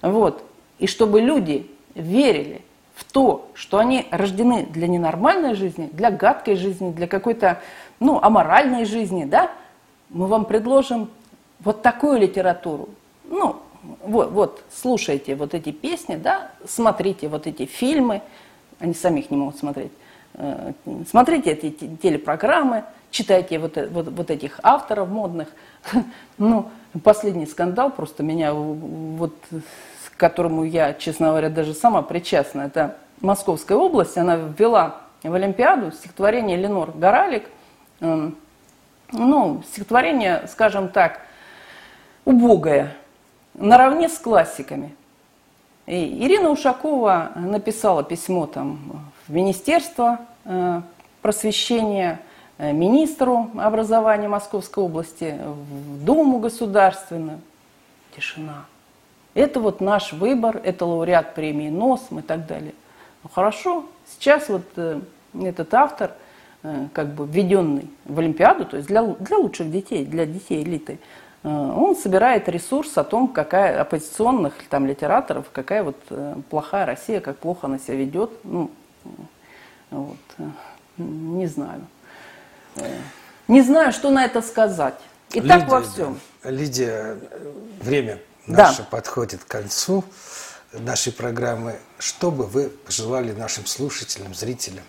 Вот. 0.01 0.43
И 0.77 0.87
чтобы 0.87 1.19
люди 1.19 1.69
верили 1.95 2.61
в 2.95 3.11
то, 3.11 3.49
что 3.53 3.79
они 3.79 4.05
рождены 4.11 4.65
для 4.65 4.87
ненормальной 4.87 5.55
жизни, 5.55 5.89
для 5.91 6.11
гадкой 6.11 6.55
жизни, 6.55 6.91
для 6.91 7.07
какой-то, 7.07 7.61
ну, 7.99 8.19
аморальной 8.21 8.85
жизни, 8.85 9.25
да, 9.25 9.51
мы 10.09 10.27
вам 10.27 10.45
предложим 10.45 11.09
вот 11.59 11.81
такую 11.81 12.19
литературу. 12.19 12.89
Ну, 13.25 13.57
вот, 14.03 14.31
вот, 14.31 14.63
слушайте 14.73 15.35
вот 15.35 15.53
эти 15.53 15.71
песни, 15.71 16.15
да, 16.15 16.51
смотрите 16.67 17.27
вот 17.27 17.47
эти 17.47 17.65
фильмы, 17.65 18.21
они 18.79 18.93
самих 18.93 19.31
не 19.31 19.37
могут 19.37 19.57
смотреть, 19.57 19.91
смотрите 21.09 21.51
эти 21.51 21.71
телепрограммы, 21.71 22.83
читайте 23.11 23.59
вот, 23.59 23.77
вот, 23.91 24.07
вот 24.09 24.31
этих 24.31 24.59
авторов 24.63 25.09
модных, 25.09 25.49
ну, 26.37 26.69
последний 27.03 27.45
скандал, 27.45 27.91
просто 27.91 28.23
меня 28.23 28.53
вот 28.53 29.33
к 29.49 30.17
которому 30.17 30.63
я, 30.63 30.93
честно 30.93 31.29
говоря, 31.29 31.49
даже 31.49 31.73
сама 31.73 32.01
причастна, 32.01 32.61
это 32.61 32.97
Московская 33.21 33.77
область, 33.77 34.17
она 34.17 34.35
ввела 34.35 35.01
в 35.23 35.33
Олимпиаду 35.33 35.91
стихотворение 35.91 36.57
Ленор 36.57 36.91
Горалик, 36.91 37.43
эм, 38.01 38.37
ну, 39.11 39.63
стихотворение, 39.67 40.47
скажем 40.47 40.89
так, 40.89 41.21
убогое, 42.25 42.95
наравне 43.53 44.09
с 44.09 44.17
классиками. 44.17 44.95
И 45.85 46.25
Ирина 46.25 46.49
Ушакова 46.51 47.31
написала 47.35 48.03
письмо 48.03 48.45
там, 48.45 49.08
в 49.29 49.33
Министерство 49.33 50.19
э, 50.43 50.81
просвещения, 51.21 52.19
э, 52.57 52.73
министру 52.73 53.51
образования 53.57 54.27
Московской 54.27 54.83
области, 54.83 55.37
в 55.45 56.03
Думу 56.03 56.39
государственную. 56.39 57.39
Тишина. 58.15 58.65
Это 59.35 59.59
вот 59.59 59.81
наш 59.81 60.13
выбор, 60.13 60.59
это 60.63 60.85
лауреат 60.85 61.35
премии 61.35 61.69
НОСМ 61.69 62.19
и 62.19 62.21
так 62.23 62.47
далее. 62.47 62.73
Ну 63.23 63.29
хорошо, 63.31 63.85
сейчас 64.07 64.49
вот 64.49 64.63
э, 64.75 64.99
этот 65.39 65.73
автор, 65.73 66.11
как 66.91 67.13
бы 67.13 67.25
введенный 67.25 67.89
в 68.03 68.19
Олимпиаду, 68.19 68.65
то 68.65 68.75
есть 68.75 68.89
для, 68.89 69.01
для 69.03 69.37
лучших 69.37 69.71
детей, 69.71 70.03
для 70.03 70.25
детей 70.25 70.61
элиты, 70.61 70.99
он 71.41 71.95
собирает 71.95 72.49
ресурс 72.49 72.97
о 72.97 73.05
том, 73.05 73.29
какая 73.29 73.79
оппозиционных 73.79 74.55
там 74.69 74.85
литераторов, 74.85 75.45
какая 75.53 75.83
вот 75.83 75.95
плохая 76.49 76.85
Россия, 76.85 77.21
как 77.21 77.37
плохо 77.37 77.67
она 77.67 77.79
себя 77.79 77.95
ведет. 77.95 78.31
Ну, 78.43 78.71
вот, 79.91 80.17
не 80.97 81.47
знаю. 81.47 81.85
Не 83.47 83.61
знаю, 83.61 83.91
что 83.91 84.11
на 84.11 84.25
это 84.25 84.41
сказать. 84.41 84.99
И 85.31 85.39
Лидия, 85.39 85.59
так 85.59 85.67
во 85.69 85.81
всем. 85.81 86.19
Лидия, 86.43 87.17
время 87.81 88.19
наше 88.47 88.79
да. 88.79 88.87
подходит 88.89 89.43
к 89.43 89.47
концу 89.47 90.03
нашей 90.73 91.13
программы. 91.13 91.79
Что 91.97 92.31
бы 92.31 92.45
вы 92.45 92.69
пожелали 92.69 93.31
нашим 93.31 93.65
слушателям, 93.65 94.33
зрителям? 94.33 94.83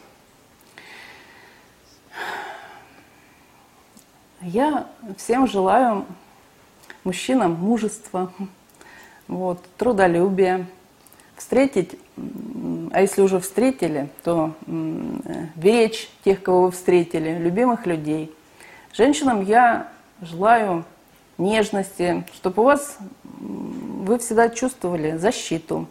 Я 4.43 4.89
всем 5.19 5.47
желаю 5.47 6.07
мужчинам 7.05 7.53
мужества, 7.53 8.33
вот, 9.29 9.63
трудолюбия, 9.77 10.67
встретить, 11.41 11.99
а 12.93 13.01
если 13.01 13.23
уже 13.23 13.41
встретили, 13.41 14.11
то 14.23 14.55
беречь 14.67 16.11
тех, 16.23 16.43
кого 16.43 16.65
вы 16.65 16.71
встретили, 16.71 17.39
любимых 17.39 17.87
людей. 17.87 18.31
Женщинам 18.93 19.43
я 19.43 19.89
желаю 20.21 20.85
нежности, 21.39 22.25
чтобы 22.35 22.63
у 22.63 22.67
вас 22.67 22.99
вы 23.41 24.19
всегда 24.19 24.51
чувствовали 24.51 25.17
защиту, 25.17 25.89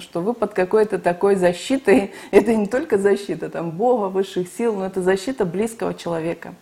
что 0.00 0.22
вы 0.22 0.32
под 0.32 0.54
какой-то 0.54 0.98
такой 0.98 1.34
защитой, 1.34 2.14
это 2.30 2.54
не 2.54 2.66
только 2.66 2.96
защита 2.96 3.50
там, 3.50 3.70
Бога, 3.70 4.06
высших 4.06 4.48
сил, 4.48 4.74
но 4.74 4.86
это 4.86 5.02
защита 5.02 5.44
близкого 5.44 5.92
человека. 5.92 6.54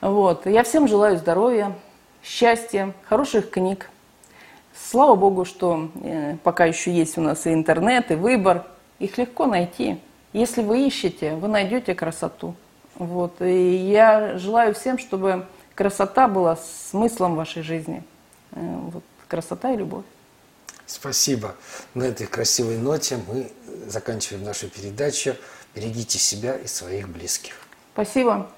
Вот. 0.00 0.46
Я 0.46 0.62
всем 0.62 0.86
желаю 0.86 1.16
здоровья, 1.16 1.72
счастья, 2.22 2.92
хороших 3.08 3.50
книг. 3.50 3.90
Слава 4.74 5.14
Богу, 5.14 5.44
что 5.44 5.90
э, 6.02 6.36
пока 6.42 6.64
еще 6.64 6.92
есть 6.92 7.18
у 7.18 7.20
нас 7.20 7.46
и 7.46 7.52
интернет, 7.52 8.10
и 8.10 8.14
выбор. 8.14 8.66
Их 8.98 9.18
легко 9.18 9.46
найти. 9.46 9.98
Если 10.32 10.62
вы 10.62 10.86
ищете, 10.86 11.34
вы 11.34 11.48
найдете 11.48 11.94
красоту. 11.94 12.54
Вот. 12.94 13.40
И 13.42 13.76
я 13.90 14.38
желаю 14.38 14.74
всем, 14.74 14.98
чтобы 14.98 15.46
красота 15.74 16.28
была 16.28 16.56
смыслом 16.90 17.36
вашей 17.36 17.62
жизни. 17.62 18.02
Э, 18.52 18.60
вот, 18.92 19.04
красота 19.28 19.72
и 19.72 19.76
любовь. 19.76 20.04
Спасибо. 20.86 21.54
На 21.94 22.04
этой 22.04 22.26
красивой 22.26 22.76
ноте 22.76 23.18
мы 23.26 23.50
заканчиваем 23.86 24.44
нашу 24.44 24.68
передачу. 24.68 25.36
Берегите 25.74 26.18
себя 26.18 26.56
и 26.56 26.66
своих 26.66 27.08
близких. 27.08 27.54
Спасибо. 27.94 28.50